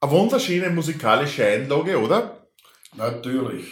Eine 0.06 0.14
wunderschöne 0.20 0.70
musikalische 0.70 1.44
Einlage, 1.44 1.98
oder? 1.98 2.36
Natürlich. 2.96 3.64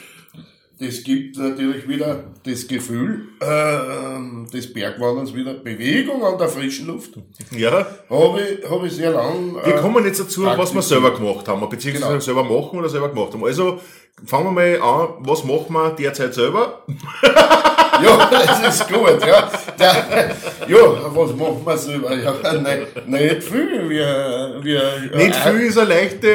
Das 0.80 1.04
gibt 1.04 1.38
natürlich 1.38 1.86
wieder 1.86 2.24
das 2.44 2.66
Gefühl 2.66 3.28
äh, 3.40 4.50
des 4.52 4.72
Bergwanderns 4.72 5.32
wieder 5.32 5.54
Bewegung 5.54 6.24
an 6.24 6.36
der 6.36 6.48
frischen 6.48 6.88
Luft. 6.88 7.12
Ja. 7.52 7.86
Habe 8.10 8.40
ich, 8.40 8.68
hab 8.68 8.82
ich 8.82 8.92
sehr 8.94 9.12
lang. 9.12 9.54
Wir 9.64 9.76
äh, 9.76 9.78
kommen 9.78 10.04
jetzt 10.04 10.18
dazu, 10.18 10.44
was 10.44 10.74
wir 10.74 10.82
selber 10.82 11.12
gemacht 11.14 11.46
haben, 11.46 11.68
beziehungsweise 11.68 12.08
Genau. 12.08 12.20
selber 12.20 12.42
machen 12.42 12.80
oder 12.80 12.88
selber 12.88 13.10
gemacht 13.10 13.32
haben. 13.32 13.44
Also, 13.44 13.78
fangen 14.26 14.46
wir 14.46 14.50
mal 14.50 14.80
an, 14.80 15.08
was 15.20 15.44
machen 15.44 15.72
wir 15.72 15.90
derzeit 15.90 16.34
selber? 16.34 16.84
Ja, 18.02 18.30
das 18.30 18.76
ist 18.80 18.88
gut, 18.88 19.24
ja. 19.26 19.50
Der, 19.78 20.30
ja, 20.68 20.78
was 21.14 21.34
machen 21.34 21.62
wir 21.64 21.76
selber? 21.78 22.14
Ja, 22.16 22.32
nicht, 22.52 23.06
nicht 23.06 23.42
viel. 23.42 23.88
Wir, 23.88 24.56
wir, 24.62 24.82
Nicht 25.16 25.34
äh, 25.46 25.50
viel 25.50 25.60
ist 25.60 25.78
eine 25.78 25.88
leichte 25.88 26.28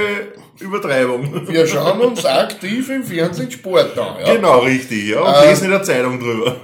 Übertreibung. 0.59 1.47
Wir 1.47 1.65
schauen 1.67 1.99
uns 2.01 2.25
aktiv 2.25 2.89
im 2.89 3.03
Fernsehen 3.03 3.49
Sport 3.51 3.97
an. 3.97 4.15
Ja. 4.25 4.35
Genau, 4.35 4.59
richtig, 4.59 5.09
ja. 5.09 5.21
Und 5.21 5.33
Äh, 5.33 5.49
lesen 5.49 5.65
in 5.65 5.71
der 5.71 5.83
Zeitung 5.83 6.19
drüber. 6.19 6.55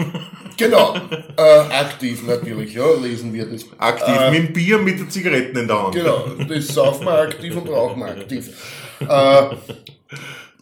Genau. 0.58 0.96
Äh, 1.38 1.42
aktiv 1.74 2.26
natürlich, 2.26 2.74
ja, 2.74 2.86
lesen 3.02 3.34
wir 3.34 3.46
das. 3.46 3.66
Aktiv, 3.78 4.16
Äh, 4.16 4.32
mit 4.32 4.40
dem 4.50 4.54
Bier, 4.54 4.78
mit 4.78 5.00
den 5.00 5.10
Zigaretten 5.10 5.58
in 5.58 5.68
der 5.68 5.84
Hand. 5.84 5.96
Genau, 5.96 6.26
das 6.48 6.68
saufen 6.68 7.06
wir 7.06 7.20
aktiv 7.20 7.56
und 7.58 7.68
rauchen 7.70 8.00
wir 8.00 8.08
aktiv. 8.08 8.50
Äh, 9.02 9.44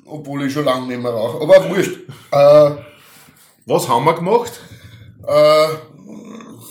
obwohl 0.05 0.45
ich 0.45 0.53
schon 0.53 0.65
lange 0.65 0.87
nicht 0.87 1.01
mehr 1.01 1.11
rauche. 1.11 1.41
Aber 1.43 1.69
wurscht. 1.69 1.91
Äh, 2.31 2.71
Was 3.65 3.87
haben 3.87 4.05
wir 4.05 4.13
gemacht? 4.15 4.59
äh, 5.27 5.67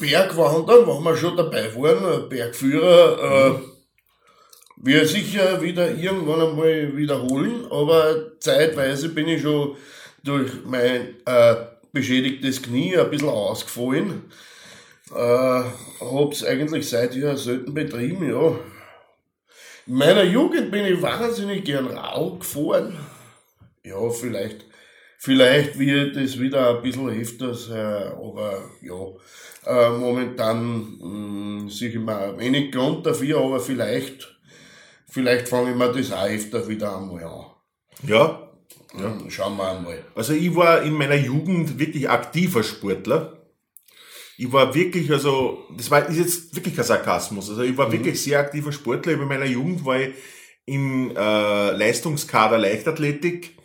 Bergwandern, 0.00 0.86
wenn 0.86 1.02
wir 1.04 1.16
schon 1.16 1.36
dabei 1.36 1.74
waren, 1.74 2.24
äh, 2.24 2.28
Bergführer, 2.28 3.54
äh, 3.56 3.60
wir 4.76 5.06
sicher 5.06 5.62
wieder 5.62 5.94
irgendwann 5.94 6.40
einmal 6.40 6.96
wiederholen, 6.96 7.66
aber 7.70 8.38
zeitweise 8.40 9.10
bin 9.10 9.28
ich 9.28 9.42
schon 9.42 9.76
durch 10.24 10.50
mein 10.64 11.16
äh, 11.24 11.54
beschädigtes 11.92 12.62
Knie 12.62 12.96
ein 12.96 13.10
bisschen 13.10 13.28
ausgefallen. 13.28 14.24
Äh, 15.14 15.62
hab's 16.00 16.44
eigentlich 16.44 16.88
seither 16.88 17.36
selten 17.36 17.74
betrieben, 17.74 18.28
ja. 18.28 18.56
In 19.86 19.94
meiner 19.94 20.24
Jugend 20.24 20.70
bin 20.70 20.84
ich 20.84 21.02
wahnsinnig 21.02 21.64
gern 21.64 21.86
Rau 21.86 22.36
gefahren. 22.36 22.98
Ja, 23.84 24.10
vielleicht, 24.10 24.64
vielleicht 25.22 25.78
wird 25.78 26.16
es 26.16 26.40
wieder 26.40 26.76
ein 26.76 26.82
bisschen 26.82 27.08
öfters, 27.08 27.70
äh, 27.70 27.74
aber 27.74 28.70
ja, 28.80 29.06
äh, 29.64 29.96
momentan 29.96 30.98
mh, 31.64 31.70
sehe 31.70 31.90
ich 31.90 31.94
mir 31.94 32.36
wenig 32.38 32.72
Grund 32.72 33.06
dafür, 33.06 33.38
aber 33.38 33.60
vielleicht, 33.60 34.36
vielleicht 35.08 35.48
fange 35.48 35.70
ich 35.70 35.76
mir 35.76 35.92
das 35.92 36.10
auch 36.10 36.26
öfter 36.26 36.66
wieder 36.66 36.96
einmal 36.96 37.22
an. 37.22 37.46
Ja. 38.04 38.48
Ja. 38.98 39.16
Schauen 39.28 39.56
wir 39.56 39.70
einmal. 39.70 40.04
Also 40.16 40.32
ich 40.32 40.54
war 40.56 40.82
in 40.82 40.94
meiner 40.94 41.14
Jugend 41.14 41.78
wirklich 41.78 42.10
aktiver 42.10 42.64
Sportler. 42.64 43.38
Ich 44.36 44.52
war 44.52 44.74
wirklich, 44.74 45.10
also, 45.12 45.64
das 45.76 45.88
war, 45.90 46.08
ist 46.08 46.18
jetzt 46.18 46.56
wirklich 46.56 46.74
kein 46.74 46.84
Sarkasmus. 46.84 47.48
Also 47.48 47.62
ich 47.62 47.76
war 47.76 47.92
wirklich 47.92 48.20
sehr 48.20 48.40
aktiver 48.40 48.72
Sportler. 48.72 49.12
In 49.12 49.24
meiner 49.28 49.46
Jugend 49.46 49.84
war 49.84 50.00
ich 50.00 50.14
im 50.66 51.10
äh, 51.16 51.70
Leistungskader 51.70 52.58
Leichtathletik. 52.58 53.56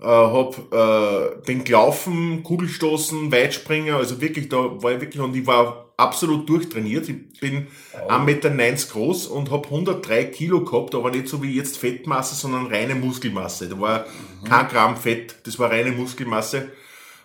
Äh, 0.00 0.06
hab, 0.06 0.72
äh, 0.72 1.36
bin 1.44 1.64
gelaufen, 1.64 2.44
Kugelstoßen, 2.44 3.32
Weitspringer, 3.32 3.96
also 3.96 4.20
wirklich, 4.20 4.48
da 4.48 4.56
war 4.56 4.92
ich 4.92 5.00
wirklich, 5.00 5.20
und 5.20 5.34
ich 5.34 5.46
war 5.46 5.88
absolut 5.96 6.48
durchtrainiert. 6.48 7.08
Ich 7.08 7.40
bin 7.40 7.66
1,90 8.08 8.24
Meter 8.24 8.50
groß 8.92 9.26
und 9.26 9.50
hab 9.50 9.66
103 9.66 10.24
Kilo 10.26 10.64
gehabt, 10.64 10.94
aber 10.94 11.10
nicht 11.10 11.26
so 11.26 11.42
wie 11.42 11.54
jetzt 11.54 11.78
Fettmasse, 11.78 12.36
sondern 12.36 12.68
reine 12.68 12.94
Muskelmasse. 12.94 13.68
Da 13.68 13.80
war 13.80 14.06
kein 14.48 14.68
Gramm 14.68 14.96
Fett, 14.96 15.34
das 15.44 15.58
war 15.58 15.70
reine 15.70 15.90
Muskelmasse, 15.90 16.70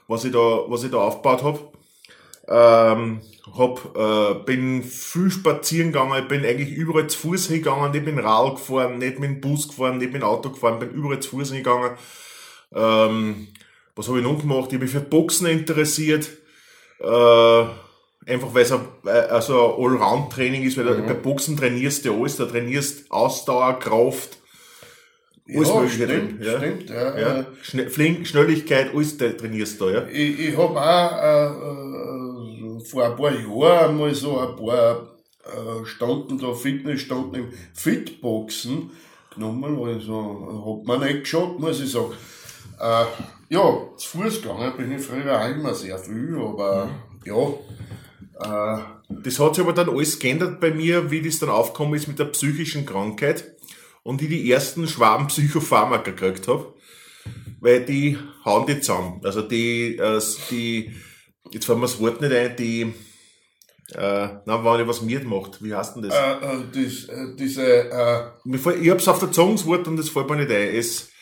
was 0.08 0.26
ich 0.26 0.32
da, 0.32 0.64
was 0.68 0.84
ich 0.84 0.92
da 0.92 0.98
aufgebaut 0.98 1.44
hab. 1.44 1.74
Ähm, 2.46 3.22
hab, 3.56 3.96
äh, 3.96 4.34
bin 4.46 4.84
viel 4.84 5.30
spazieren 5.30 5.92
gegangen, 5.92 6.24
ich 6.24 6.28
bin 6.28 6.44
eigentlich 6.44 6.72
überall 6.72 7.08
zu 7.08 7.20
Fuß 7.20 7.48
hingegangen, 7.48 7.92
nicht 7.92 8.06
mit 8.06 8.18
dem 8.18 8.26
Rad 8.26 8.56
gefahren, 8.56 8.98
nicht 8.98 9.20
mit 9.20 9.30
dem 9.30 9.42
Bus 9.42 9.68
gefahren, 9.68 10.00
nicht 10.00 10.12
mit 10.12 10.24
dem 10.24 10.28
Auto 10.28 10.50
gefahren, 10.50 10.80
bin 10.80 10.90
überall 10.90 11.20
zu 11.20 11.30
Fuß 11.30 11.50
hingegangen. 11.50 11.92
Ähm, 12.76 13.48
was 13.96 14.08
habe 14.08 14.20
ich 14.20 14.24
noch 14.24 14.40
gemacht? 14.40 14.68
Ich 14.70 14.76
habe 14.76 14.86
mich 14.86 14.92
für 14.92 15.02
Boxen 15.02 15.48
interessiert. 15.48 16.30
Äh, 17.00 17.66
einfach 18.26 18.54
weil 18.54 18.64
es 18.64 18.72
ein, 18.72 18.82
äh, 19.06 19.10
also 19.10 19.76
ein 19.76 19.84
Allround-Training 19.84 20.64
ist, 20.64 20.78
weil 20.78 20.86
du 20.86 21.04
bei 21.04 21.14
Boxen 21.14 21.58
trainierst 21.58 22.06
du 22.06 22.14
alles, 22.14 22.38
da 22.38 22.46
trainierst 22.46 23.12
Ausdauer, 23.12 23.80
Kraft, 23.80 24.38
alles 25.54 25.68
ja, 25.68 25.76
Mögliche 25.76 26.06
stimmt, 26.06 26.40
drin. 26.40 26.48
Ja. 26.48 26.58
stimmt. 26.58 26.90
Ja. 26.90 27.20
Ja. 27.20 27.40
Äh, 27.40 27.46
Schne 27.62 27.90
Flink, 27.90 28.28
Schnelligkeit, 28.28 28.94
alles 28.94 29.18
da 29.18 29.30
trainierst 29.30 29.80
du 29.82 29.86
da, 29.86 29.92
ja. 29.92 30.08
Ich, 30.08 30.40
ich 30.40 30.58
habe 30.58 30.80
auch 30.80 31.12
äh, 31.22 32.78
äh, 32.78 32.86
vor 32.86 33.06
ein 33.06 33.16
paar 33.16 33.32
Jahren 33.32 33.90
einmal 33.90 34.14
so 34.14 34.40
ein 34.40 34.56
paar 34.56 35.18
äh, 35.46 35.86
Stunden 35.86 36.38
da, 36.38 36.54
Fitnessstunden 36.54 37.44
im 37.44 37.54
Fitboxen 37.74 38.92
genommen, 39.34 39.78
also 39.84 40.80
hat 40.80 40.88
man 40.88 41.08
nicht 41.08 41.22
geschaut, 41.22 41.60
muss 41.60 41.82
ich 41.82 41.92
sagen. 41.92 42.14
Äh, 42.84 43.06
ja, 43.50 43.80
zu 43.98 44.10
Fuß 44.18 44.42
gegangen 44.42 44.74
bin 44.76 44.92
ich 44.92 45.06
früher 45.06 45.40
auch 45.40 45.48
immer 45.50 45.74
sehr 45.74 45.98
viel, 46.00 46.36
aber 46.38 46.90
ja, 47.24 48.78
äh, 48.78 48.84
Das 49.24 49.40
hat 49.40 49.56
sich 49.56 49.64
aber 49.64 49.74
dann 49.74 49.90
alles 49.90 50.20
geändert 50.20 50.60
bei 50.60 50.72
mir, 50.72 51.10
wie 51.12 51.22
das 51.22 51.40
dann 51.40 51.50
aufgekommen 51.50 51.94
ist 51.94 52.08
mit 52.08 52.20
der 52.20 52.26
psychischen 52.26 52.86
Krankheit 52.86 53.46
und 54.04 54.22
ich 54.22 54.30
die 54.30 54.52
ersten 54.52 54.88
schwaben 54.88 55.28
Psychopharmaka 55.28 56.12
gekriegt 56.12 56.48
habe. 56.48 56.74
Weil 57.62 57.86
die 57.86 58.18
hauen 58.44 58.66
die 58.66 58.82
zusammen. 58.82 59.22
Also 59.24 59.42
die, 59.42 59.96
äh, 59.98 60.20
die 60.50 60.94
jetzt 61.52 61.66
fällt 61.66 61.78
mir 61.78 61.86
das 61.86 62.00
Wort 62.02 62.20
nicht 62.20 62.34
ein, 62.34 62.56
die, 62.58 62.82
äh, 63.94 64.28
na, 64.46 64.66
wenn 64.66 64.82
ich 64.82 64.88
was 64.88 65.02
mit 65.02 65.26
macht, 65.26 65.64
wie 65.64 65.74
heißt 65.74 65.96
denn 65.96 66.04
das? 66.04 66.16
äh, 66.16 66.34
äh, 66.34 66.64
das, 66.74 67.06
äh, 67.06 67.36
diese, 67.38 67.92
äh, 67.92 68.82
ich 68.82 68.90
hab's 68.90 69.08
auf 69.08 69.20
der 69.20 69.32
Zunge, 69.32 69.54
das 69.54 69.66
Wort, 69.66 69.88
und 69.88 69.96
das 69.96 70.10
fällt 70.10 70.30
mir 70.30 70.36
nicht 70.38 70.52
ein. 70.52 70.76
Es, 70.76 71.13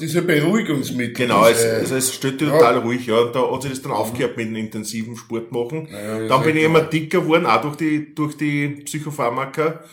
diese 0.00 0.22
Beruhigungsmittel. 0.22 1.26
Genau, 1.26 1.46
es, 1.46 1.58
diese, 1.58 1.74
also 1.74 1.94
es 1.96 2.14
stellt 2.14 2.40
dich 2.40 2.48
ja. 2.48 2.54
total 2.54 2.78
ruhig, 2.78 3.06
ja. 3.06 3.18
Und 3.18 3.34
da 3.34 3.50
hat 3.50 3.62
sich 3.62 3.70
das 3.72 3.82
dann 3.82 3.92
aufgehört 3.92 4.36
mit 4.36 4.46
dem 4.46 4.56
intensiven 4.56 5.16
Sport 5.16 5.52
machen. 5.52 5.88
Ja, 5.90 6.18
ist 6.18 6.30
dann 6.30 6.42
bin 6.42 6.56
ich 6.56 6.64
immer 6.64 6.80
dicker 6.80 7.20
geworden, 7.20 7.46
auch 7.46 7.60
durch 7.60 7.76
die, 7.76 8.14
durch 8.14 8.36
die 8.36 8.68
Psychopharmaka. 8.84 9.84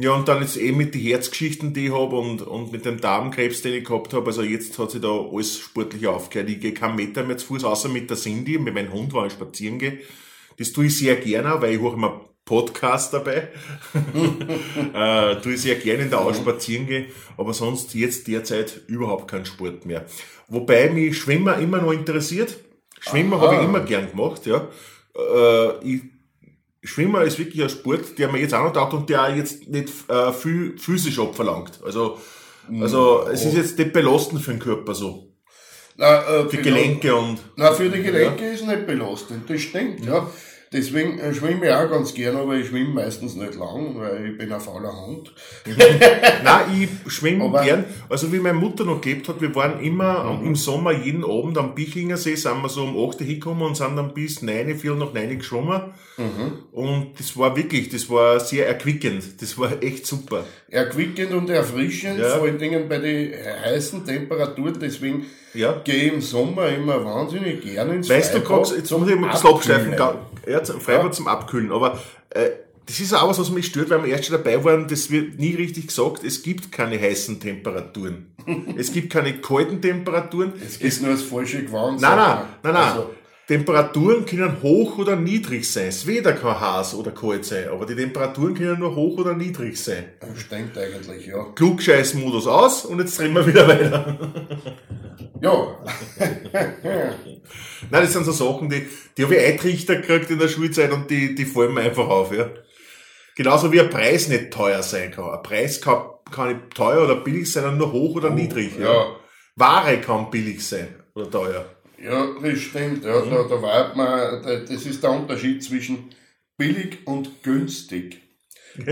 Ja, 0.00 0.12
und 0.12 0.28
dann 0.28 0.40
jetzt 0.40 0.56
eh 0.56 0.70
mit 0.70 0.94
den 0.94 1.00
Herzgeschichten, 1.00 1.74
die 1.74 1.86
ich 1.86 1.92
habe 1.92 2.16
und, 2.16 2.42
und 2.42 2.70
mit 2.70 2.84
dem 2.84 3.00
Darmkrebs, 3.00 3.62
den 3.62 3.74
ich 3.74 3.84
gehabt 3.84 4.14
habe. 4.14 4.26
Also 4.26 4.42
jetzt 4.42 4.78
hat 4.78 4.92
sich 4.92 5.00
da 5.00 5.08
alles 5.08 5.58
sportlich 5.58 6.06
aufgehört. 6.06 6.48
Ich 6.48 6.60
gehe 6.60 6.72
keinen 6.72 6.94
Meter 6.94 7.24
mehr 7.24 7.36
zu 7.36 7.46
Fuß, 7.46 7.64
außer 7.64 7.88
mit 7.88 8.08
der 8.08 8.16
Cindy, 8.16 8.58
mit 8.58 8.74
meinem 8.74 8.92
Hund, 8.92 9.12
wenn 9.12 9.26
ich 9.26 9.32
spazieren 9.32 9.78
gehe. 9.78 9.98
Das 10.56 10.72
tue 10.72 10.86
ich 10.86 10.96
sehr 10.96 11.16
gerne, 11.16 11.60
weil 11.60 11.74
ich 11.74 11.80
höre 11.80 11.94
immer 11.94 12.27
Podcast 12.48 13.12
dabei. 13.12 13.48
äh, 14.94 15.36
tue 15.42 15.52
ich 15.52 15.60
sehr 15.60 15.74
gerne 15.74 16.04
in 16.04 16.10
der 16.10 16.20
Au 16.20 16.32
spazieren 16.32 16.86
gehe, 16.86 17.06
aber 17.36 17.52
sonst 17.52 17.94
jetzt 17.94 18.26
derzeit 18.26 18.80
überhaupt 18.86 19.30
keinen 19.30 19.44
Sport 19.44 19.84
mehr. 19.84 20.06
Wobei 20.48 20.88
mich 20.88 21.18
Schwimmer 21.18 21.58
immer 21.58 21.78
noch 21.78 21.92
interessiert. 21.92 22.56
Schwimmer 23.00 23.38
habe 23.40 23.56
ich 23.56 23.62
immer 23.62 23.80
gern 23.80 24.10
gemacht, 24.10 24.46
ja. 24.46 24.66
Äh, 25.14 25.86
ich, 25.86 26.00
Schwimmer 26.82 27.22
ist 27.22 27.38
wirklich 27.38 27.62
ein 27.62 27.68
Sport, 27.68 28.18
der 28.18 28.32
mir 28.32 28.40
jetzt 28.40 28.54
auch 28.54 28.64
noch 28.64 28.72
taugt 28.72 28.94
und 28.94 29.10
der 29.10 29.24
auch 29.24 29.36
jetzt 29.36 29.68
nicht 29.68 29.92
äh, 30.08 30.32
viel 30.32 30.78
physisch 30.78 31.18
abverlangt. 31.18 31.80
Also, 31.84 32.18
also 32.80 33.26
es 33.30 33.44
ist 33.44 33.56
jetzt 33.56 33.78
nicht 33.78 33.92
belastend 33.92 34.40
für 34.40 34.52
den 34.52 34.60
Körper 34.60 34.94
so. 34.94 35.34
na, 35.96 36.22
äh, 36.22 36.48
Für 36.48 36.62
Gelenke 36.62 37.14
und 37.14 37.40
Na, 37.56 37.72
für 37.72 37.90
die 37.90 38.02
Gelenke 38.02 38.46
ist 38.46 38.66
nicht 38.66 38.86
belastend, 38.86 39.50
das 39.50 39.60
stimmt, 39.60 40.06
ja. 40.06 40.30
Deswegen 40.72 41.18
schwimme 41.34 41.66
ich 41.66 41.72
auch 41.72 41.88
ganz 41.88 42.12
gern, 42.12 42.36
aber 42.36 42.54
ich 42.56 42.66
schwimme 42.68 42.90
meistens 42.90 43.34
nicht 43.36 43.54
lang, 43.54 43.94
weil 43.98 44.30
ich 44.32 44.38
bin 44.38 44.52
ein 44.52 44.60
fauler 44.60 44.92
Hund. 45.06 45.32
Nein, 46.44 46.88
ich 47.06 47.12
schwimme 47.12 47.50
gern. 47.64 47.84
Also 48.10 48.32
wie 48.32 48.38
meine 48.38 48.58
Mutter 48.58 48.84
noch 48.84 49.00
gelebt 49.00 49.28
hat, 49.28 49.40
wir 49.40 49.54
waren 49.54 49.80
immer 49.82 50.38
im 50.44 50.54
Sommer 50.56 50.92
jeden 50.92 51.24
Abend 51.24 51.56
am 51.58 51.74
Bichlinger 51.74 52.16
See, 52.16 52.34
sind 52.34 52.60
wir 52.62 52.68
so 52.68 52.82
um 52.84 52.90
8 53.08 53.20
Uhr 53.20 53.26
hingekommen 53.26 53.62
und 53.66 53.76
sind 53.76 53.96
dann 53.96 54.12
bis 54.12 54.42
9, 54.42 54.76
viel 54.78 54.94
nach 54.94 55.12
9 55.12 55.38
geschwommen. 55.38 55.80
Und 56.72 57.12
das 57.18 57.36
war 57.36 57.56
wirklich, 57.56 57.88
das 57.88 58.10
war 58.10 58.40
sehr 58.40 58.66
erquickend. 58.68 59.40
Das 59.40 59.56
war 59.56 59.70
echt 59.82 60.06
super. 60.06 60.44
Erquickend 60.68 61.32
und 61.32 61.48
erfrischend, 61.48 62.18
Ja. 62.18 62.36
vor 62.36 62.46
allen 62.46 62.58
Dingen 62.58 62.88
bei 62.88 62.98
den 62.98 63.32
heißen 63.64 64.04
Temperaturen, 64.04 64.76
deswegen 64.80 65.26
Ja. 65.54 65.80
gehe 65.84 65.94
ich 66.08 66.12
im 66.12 66.20
Sommer 66.20 66.68
immer 66.68 67.02
wahnsinnig 67.04 67.62
gern 67.62 67.90
ins 67.92 68.08
Weißt 68.10 68.34
du, 68.34 68.40
Freibad 68.40 68.48
Cox, 68.58 68.72
jetzt 68.76 68.90
muss 68.90 69.08
ich 69.08 69.16
mal 69.16 69.28
ein 69.28 69.32
bisschen 69.32 69.50
abschleifen, 69.54 69.94
Abkühlen. 69.94 70.24
Ja, 70.58 70.64
zum 70.64 70.80
Freibad 70.80 71.06
Ja. 71.06 71.12
zum 71.12 71.28
Abkühlen, 71.28 71.72
aber 71.72 71.98
äh, 72.30 72.50
das 72.86 73.00
ist 73.00 73.12
auch 73.12 73.28
was, 73.28 73.38
was 73.38 73.50
mich 73.50 73.66
stört, 73.66 73.90
weil 73.90 74.02
wir 74.04 74.10
erst 74.10 74.24
schon 74.26 74.36
dabei 74.36 74.64
waren, 74.64 74.88
das 74.88 75.10
wird 75.10 75.38
nie 75.38 75.54
richtig 75.54 75.88
gesagt, 75.88 76.24
es 76.24 76.42
gibt 76.42 76.72
keine 76.72 76.98
heißen 76.98 77.38
Temperaturen. 77.38 78.34
es 78.78 78.92
gibt 78.92 79.12
keine 79.12 79.40
kalten 79.40 79.82
Temperaturen. 79.82 80.54
Es 80.64 80.78
ist 80.78 81.02
nur 81.02 81.10
das 81.12 81.22
falsche 81.22 81.64
Gewand. 81.64 82.00
Nein, 82.00 82.16
nein, 82.16 82.38
nein, 82.62 82.72
nein. 82.72 82.76
Also, 82.76 83.10
Temperaturen 83.48 84.26
können 84.26 84.62
hoch 84.62 84.98
oder 84.98 85.16
niedrig 85.16 85.66
sein. 85.72 85.86
Das 85.86 86.06
Wetter 86.06 86.34
kann 86.34 86.60
heiß 86.60 86.94
oder 86.94 87.12
kalt 87.12 87.46
sein, 87.46 87.70
aber 87.70 87.86
die 87.86 87.96
Temperaturen 87.96 88.52
können 88.54 88.78
nur 88.78 88.94
hoch 88.94 89.16
oder 89.16 89.32
niedrig 89.32 89.82
sein. 89.82 90.04
Stimmt 90.36 90.76
eigentlich, 90.76 91.26
ja. 91.26 91.44
Klugscheiß-Modus 91.54 92.46
aus 92.46 92.84
und 92.84 92.98
jetzt 92.98 93.18
drehen 93.18 93.32
wir 93.34 93.46
wieder 93.46 93.66
weiter. 93.66 94.18
Ja. 95.40 95.52
Nein, 96.18 98.02
das 98.02 98.12
sind 98.12 98.24
so 98.24 98.32
Sachen, 98.32 98.68
die, 98.68 98.88
die 99.16 99.22
habe 99.22 99.36
ich 99.36 99.46
eintrichter 99.46 99.94
gekriegt 99.94 100.28
in 100.32 100.40
der 100.40 100.48
Schulzeit 100.48 100.90
und 100.90 101.08
die, 101.08 101.36
die 101.36 101.44
fallen 101.44 101.74
mir 101.74 101.82
einfach 101.82 102.08
auf, 102.08 102.34
ja. 102.34 102.50
Genauso 103.36 103.70
wie 103.70 103.80
ein 103.80 103.88
Preis 103.88 104.26
nicht 104.26 104.50
teuer 104.50 104.82
sein 104.82 105.12
kann. 105.12 105.30
Ein 105.30 105.44
Preis 105.44 105.80
kann, 105.80 106.08
kann 106.32 106.48
nicht 106.48 106.74
teuer 106.74 107.04
oder 107.04 107.14
billig 107.14 107.52
sein, 107.52 107.62
sondern 107.62 107.78
nur 107.78 107.92
hoch 107.92 108.16
oder 108.16 108.30
niedrig, 108.30 108.72
ja. 108.80 108.92
ja. 108.92 109.16
Ware 109.54 110.00
kann 110.00 110.28
billig 110.28 110.66
sein 110.66 110.88
oder 111.14 111.30
teuer. 111.30 111.64
Ja, 112.02 112.26
das 112.42 112.58
stimmt. 112.60 113.04
Ja, 113.04 113.20
da, 113.20 113.42
da 113.48 113.62
weiß 113.62 113.96
man, 113.96 114.42
da- 114.42 114.56
das 114.60 114.86
ist 114.86 115.02
der 115.02 115.10
Unterschied 115.10 115.62
zwischen 115.64 116.10
billig 116.56 116.98
und 117.06 117.42
günstig. 117.42 118.20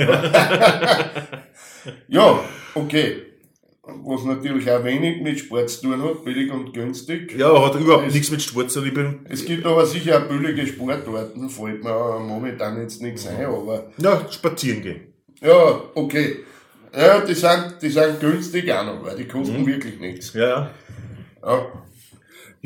ja, 2.09 2.40
okay. 2.75 3.23
Was 4.05 4.25
natürlich 4.25 4.69
auch 4.69 4.83
wenig 4.83 5.23
mit 5.23 5.38
Sport 5.38 5.71
zu 5.71 5.83
tun 5.83 6.03
hat, 6.03 6.25
billig 6.25 6.51
und 6.51 6.73
günstig. 6.75 7.33
Ja, 7.38 7.64
hat 7.64 7.77
überhaupt 7.77 8.09
Es- 8.09 8.14
nichts 8.14 8.33
mit 8.33 8.42
Sport 8.42 8.71
zu 8.73 8.81
tun. 8.85 9.25
Es 9.29 9.45
gibt 9.45 9.64
aber 9.64 9.87
sicher 9.87 10.19
auch 10.19 10.29
billige 10.29 10.66
Sportarten, 10.66 11.49
fällt 11.49 11.85
mir 11.85 12.19
momentan 12.19 12.81
jetzt 12.81 13.01
nichts 13.01 13.29
ein, 13.29 13.45
aber 13.47 13.92
ja, 13.99 14.27
spazieren 14.33 14.83
gehen. 14.83 15.01
ja, 15.40 15.81
okay. 15.95 16.38
Ja, 16.92 17.21
die 17.21 17.35
sind, 17.35 17.77
die 17.83 17.90
sind 17.90 18.19
günstig 18.21 18.73
auch 18.73 18.85
noch, 18.85 19.05
weil 19.05 19.16
die 19.16 19.29
kosten 19.29 19.64
wirklich 19.66 20.01
nichts. 20.01 20.33
Ja, 20.33 20.49
ja. 20.49 20.71
Ja. 21.45 21.66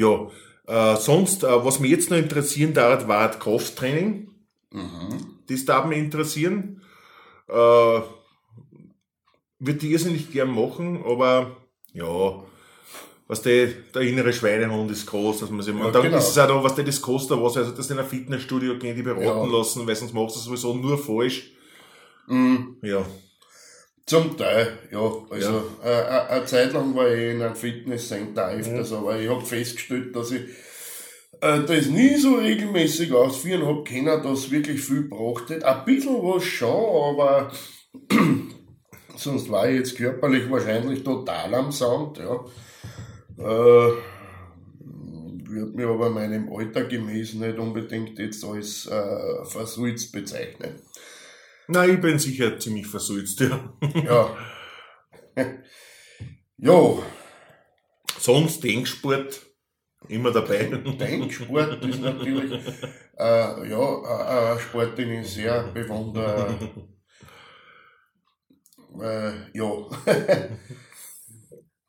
Ja, 0.00 0.30
äh, 0.66 0.96
sonst, 0.96 1.44
äh, 1.44 1.64
was 1.64 1.80
mich 1.80 1.90
jetzt 1.90 2.10
noch 2.10 2.16
interessieren 2.16 2.72
darf, 2.74 3.06
war 3.08 3.28
das 3.28 3.38
Krafttraining. 3.38 4.28
Das 5.48 5.64
darf 5.64 5.84
mich 5.86 5.98
interessieren. 5.98 6.80
Äh, 7.48 7.52
würde 9.62 9.86
ich 9.86 9.90
irrsinnig 9.92 10.32
gern 10.32 10.54
machen, 10.54 11.02
aber 11.04 11.56
ja, 11.92 12.42
was 13.26 13.42
der, 13.42 13.66
der 13.94 14.02
innere 14.02 14.32
Schweinehund 14.32 14.90
ist 14.90 15.06
groß, 15.06 15.40
dass 15.40 15.50
man 15.50 15.62
sich, 15.62 15.74
Ja, 15.74 15.84
und 15.84 15.94
dann 15.94 16.02
genau. 16.02 16.16
ist 16.18 16.30
es 16.30 16.38
auch 16.38 16.48
noch, 16.48 16.64
was 16.64 16.74
der 16.76 16.84
das 16.84 17.02
kostet, 17.02 17.40
was, 17.40 17.56
also 17.56 17.72
das 17.72 17.90
in 17.90 17.98
ein 17.98 18.06
Fitnessstudio 18.06 18.78
gehen, 18.78 18.96
die 18.96 19.02
beraten 19.02 19.24
Ja. 19.50 19.58
lassen, 19.58 19.86
weil 19.86 19.96
sonst 19.96 20.14
machst 20.14 20.36
du 20.36 20.40
sowieso 20.40 20.74
nur 20.74 20.96
falsch. 20.98 21.50
Mhm. 22.26 22.76
Ja, 22.82 23.04
Zum 24.10 24.36
Teil, 24.36 24.76
ja. 24.90 25.12
Also 25.30 25.62
äh, 25.84 26.32
eine 26.32 26.44
Zeit 26.44 26.72
lang 26.72 26.96
war 26.96 27.08
ich 27.14 27.30
in 27.32 27.42
einem 27.42 27.54
Fitnesscenter 27.54 28.48
öfters, 28.48 28.92
aber 28.92 29.20
ich 29.20 29.30
habe 29.30 29.46
festgestellt, 29.46 30.16
dass 30.16 30.32
ich 30.32 30.40
äh, 31.40 31.60
das 31.60 31.86
nie 31.86 32.16
so 32.16 32.34
regelmäßig 32.34 33.12
ausführen 33.12 33.64
habe 33.64 33.84
können, 33.84 34.20
dass 34.20 34.50
wirklich 34.50 34.80
viel 34.80 35.02
braucht 35.02 35.50
hat. 35.50 35.62
Ein 35.62 35.84
bisschen 35.84 36.16
was 36.24 36.42
schon, 36.42 37.14
aber 37.14 37.52
sonst 39.16 39.48
war 39.48 39.68
ich 39.68 39.76
jetzt 39.76 39.96
körperlich 39.96 40.50
wahrscheinlich 40.50 41.04
total 41.04 41.54
am 41.54 41.70
Sand, 41.70 42.18
ja. 42.18 42.34
Äh, 43.38 43.92
würde 45.50 45.76
mir 45.76 45.86
aber 45.86 46.10
meinem 46.10 46.52
Alter 46.52 46.82
gemäß 46.82 47.34
nicht 47.34 47.58
unbedingt 47.60 48.18
jetzt 48.18 48.44
als 48.44 48.88
äh, 48.88 49.44
versulzt 49.44 50.10
bezeichnen. 50.10 50.80
Nein, 51.70 51.94
ich 51.94 52.00
bin 52.00 52.18
sicher 52.18 52.59
ziemlich 52.59 52.87
versulzt, 52.87 53.40
ja. 53.40 53.72
Ja. 54.04 54.37
ja, 56.59 56.98
Sonst 58.18 58.62
Denksport, 58.62 59.40
immer 60.09 60.30
dabei. 60.30 60.64
Denksport 60.66 61.83
ist 61.85 62.00
natürlich 62.00 62.52
äh, 63.18 63.68
ja, 63.70 64.02
ein- 64.02 64.52
ein 64.54 64.59
Sport, 64.61 64.98
den 64.98 65.11
ich 65.20 65.28
sehr 65.28 65.62
bewundere. 65.72 66.59
Äh, 69.00 69.33
ja. 69.56 69.68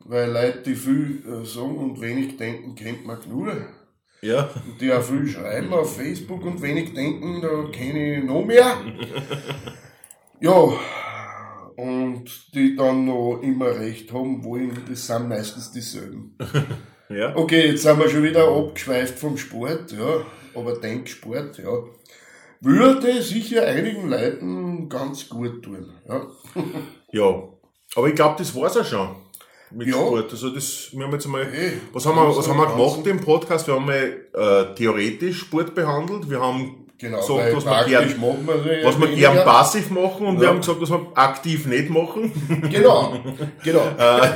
Weil 0.06 0.32
Leute, 0.32 0.62
die 0.63 0.76
viel 0.76 1.24
äh, 1.26 1.46
sagen 1.46 1.78
und 1.78 2.02
wenig 2.02 2.38
denken, 2.38 2.76
kennt 2.76 3.06
man 3.06 3.20
genug. 3.22 3.50
Ja. 4.21 4.49
Die 4.79 4.91
auch 4.91 5.01
viel 5.01 5.27
schreiben 5.27 5.73
auf 5.73 5.95
Facebook 5.95 6.45
und 6.45 6.62
wenig 6.62 6.93
denken, 6.93 7.41
da 7.41 7.69
kenne 7.71 8.17
ich 8.17 8.23
noch 8.23 8.45
mehr. 8.45 8.77
Ja, 10.39 10.53
und 11.75 12.53
die 12.53 12.75
dann 12.75 13.05
noch 13.05 13.39
immer 13.41 13.75
recht 13.75 14.12
haben 14.12 14.43
wollen, 14.43 14.77
das 14.89 15.07
sind 15.07 15.29
meistens 15.29 15.71
dieselben. 15.71 16.38
Ja. 17.13 17.36
Okay, 17.36 17.67
jetzt 17.67 17.84
sind 17.84 17.99
wir 17.99 18.07
schon 18.07 18.23
wieder 18.23 18.47
abgeschweift 18.47 19.19
vom 19.19 19.38
Sport, 19.38 19.91
ja, 19.91 20.23
aber 20.55 20.79
Denksport, 20.79 21.57
ja, 21.57 21.84
würde 22.62 23.21
sicher 23.21 23.65
einigen 23.65 24.07
Leuten 24.07 24.88
ganz 24.88 25.27
gut 25.27 25.62
tun, 25.62 25.91
ja. 26.07 26.25
Ja, 27.12 27.49
aber 27.95 28.07
ich 28.07 28.15
glaube, 28.15 28.36
das 28.38 28.55
war's 28.55 28.77
auch 28.77 28.86
schon 28.86 29.10
mit 29.73 29.88
Ja. 29.88 29.93
Sport. 29.93 30.31
Also 30.31 30.49
das, 30.49 30.89
wir 30.91 31.03
haben 31.05 31.12
jetzt 31.13 31.25
einmal, 31.25 31.45
Hey, 31.51 31.73
was 31.93 32.05
haben 32.05 32.15
wir, 32.15 32.36
was 32.36 32.47
haben 32.47 32.57
wir 32.57 32.67
gemacht 32.67 33.07
im 33.07 33.19
Podcast? 33.19 33.67
Wir 33.67 33.75
haben 33.75 33.86
mal 33.86 33.95
äh, 34.34 34.75
theoretisch 34.75 35.39
Sport 35.39 35.73
behandelt, 35.75 36.29
wir 36.29 36.39
haben 36.41 36.77
Genau, 36.97 37.17
gesagt, 37.19 37.55
was 37.55 37.65
wir 37.65 37.86
gern, 37.86 38.19
machen 38.19 38.47
wir 38.47 38.84
was 38.86 38.99
wir 38.99 39.07
weniger. 39.10 39.34
gern 39.34 39.45
passiv 39.45 39.89
machen 39.89 40.25
und 40.27 40.38
wir 40.38 40.43
Ja. 40.43 40.49
haben 40.51 40.60
gesagt, 40.60 40.79
was 40.81 40.91
wir 40.91 41.07
aktiv 41.15 41.65
nicht 41.65 41.89
machen. 41.89 42.31
Genau, 42.69 43.13
genau. 43.63 43.79
äh, 43.97 44.29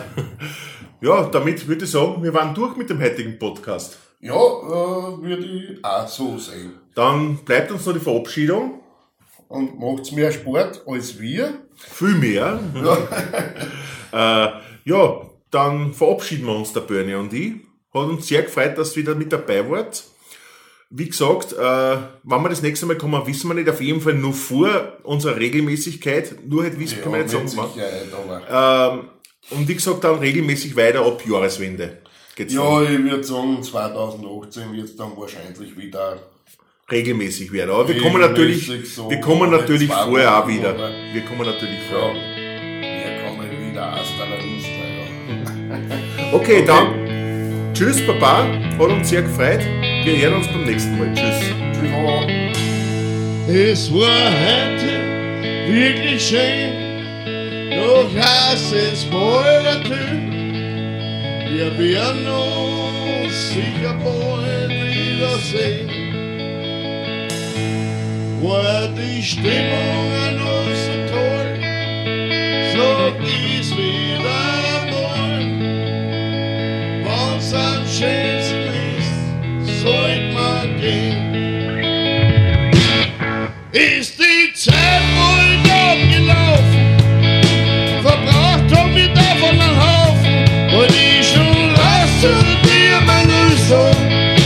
ja, 1.01 1.23
damit 1.31 1.67
würde 1.67 1.85
ich 1.85 1.91
sagen, 1.91 2.23
wir 2.23 2.33
waren 2.33 2.55
durch 2.55 2.75
mit 2.75 2.89
dem 2.89 2.99
heutigen 2.99 3.37
Podcast. 3.37 3.99
Ja, 4.19 4.33
äh, 4.33 5.21
würde 5.21 5.45
ich 5.45 5.85
auch 5.85 6.07
so 6.07 6.37
sehen. 6.39 6.73
Dann 6.95 7.35
bleibt 7.45 7.69
uns 7.71 7.85
noch 7.85 7.93
die 7.93 7.99
Verabschiedung. 7.99 8.79
Und 9.47 9.79
macht's 9.79 10.11
mehr 10.11 10.31
Sport 10.31 10.81
als 10.87 11.19
wir. 11.19 11.53
Viel 11.75 12.15
mehr. 12.15 12.59
äh, 14.11 14.47
ja, 14.85 15.21
dann 15.51 15.93
verabschieden 15.93 16.45
wir 16.45 16.55
uns, 16.55 16.71
der 16.73 16.81
Bernie 16.81 17.15
und 17.15 17.33
ich. 17.33 17.53
Hat 17.93 18.07
uns 18.09 18.27
sehr 18.27 18.43
gefreut, 18.43 18.77
dass 18.77 18.91
ihr 18.95 19.03
wieder 19.03 19.15
mit 19.15 19.31
dabei 19.31 19.69
wart. 19.69 20.03
Wie 20.89 21.07
gesagt, 21.07 21.53
äh, 21.53 21.57
wann 22.23 22.43
wir 22.43 22.49
das 22.49 22.61
nächste 22.61 22.85
Mal 22.85 22.97
kommen, 22.97 23.25
wissen 23.25 23.47
wir 23.49 23.55
nicht. 23.55 23.69
Auf 23.69 23.81
jeden 23.81 24.01
Fall 24.01 24.13
nur 24.13 24.33
vor 24.33 24.93
unserer 25.03 25.37
Regelmäßigkeit. 25.37 26.45
Nur 26.47 26.63
halt 26.63 26.79
wissen, 26.79 27.01
können 27.01 27.15
wir 27.15 27.23
nicht 27.23 27.31
sagen. 27.31 27.47
Sicherheit. 27.47 28.05
Ähm, 28.49 29.09
und 29.51 29.67
wie 29.67 29.75
gesagt, 29.75 30.03
dann 30.03 30.19
regelmäßig 30.19 30.75
weiter 30.75 31.05
ab 31.05 31.21
Jahreswende. 31.27 31.97
Geht's 32.35 32.53
Ja, 32.53 32.81
dann 32.81 32.93
ich 32.93 33.11
würde 33.11 33.23
sagen, 33.23 33.63
2018 33.63 34.73
wird 34.73 34.85
es 34.85 34.95
dann 34.95 35.15
wahrscheinlich 35.17 35.75
wieder. 35.77 36.19
regelmäßig 36.91 37.51
werden. 37.51 37.71
Aber 37.71 37.87
wir 37.87 37.99
kommen 38.01 38.21
natürlich, 38.21 38.67
so 38.93 39.09
wir 39.09 39.19
kommen 39.21 39.49
natürlich 39.51 39.91
vorher 39.91 40.43
auch 40.43 40.47
wieder. 40.47 40.77
Wir 41.13 41.21
kommen 41.23 41.45
natürlich 41.45 41.79
Ja, 41.89 41.97
vorher. 41.97 42.13
wir 42.13 42.34
ja. 46.35 46.41
Okay, 46.41 46.63
dann 46.65 47.73
tschüss, 47.73 48.05
Papa. 48.05 48.47
Hat 48.77 48.89
uns 48.89 49.09
sehr 49.09 49.21
gefreut. 49.21 49.61
Wir 50.03 50.17
hören 50.17 50.35
uns 50.35 50.47
beim 50.47 50.65
nächsten 50.65 50.97
Mal. 50.97 51.13
Tschüss. 51.13 51.39
Tschüss. 51.73 51.95
Es 53.47 53.93
war 53.93 54.31
heute 54.41 54.91
wirklich 55.67 56.21
schön, 56.27 56.71
doch 57.71 58.09
heißt 58.15 58.73
es 58.73 59.05
bald 59.05 59.63
natürlich. 59.63 60.35
Wir 61.51 61.77
werden 61.77 62.27
uns 62.27 63.49
sicher 63.49 63.95
bald 64.03 64.69
wiedersehen. 64.69 65.89
War 68.41 68.87
die 68.89 69.21
Stimmung 69.21 70.11
an 70.27 70.35
uns 70.41 70.79
so 70.85 70.95
toll, 71.13 71.49
so 72.73 72.85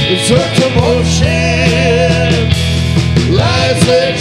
und 0.09 0.19
so 0.25 0.35
zum 0.35 0.73
Abschied, 0.83 2.55
leise 3.29 4.13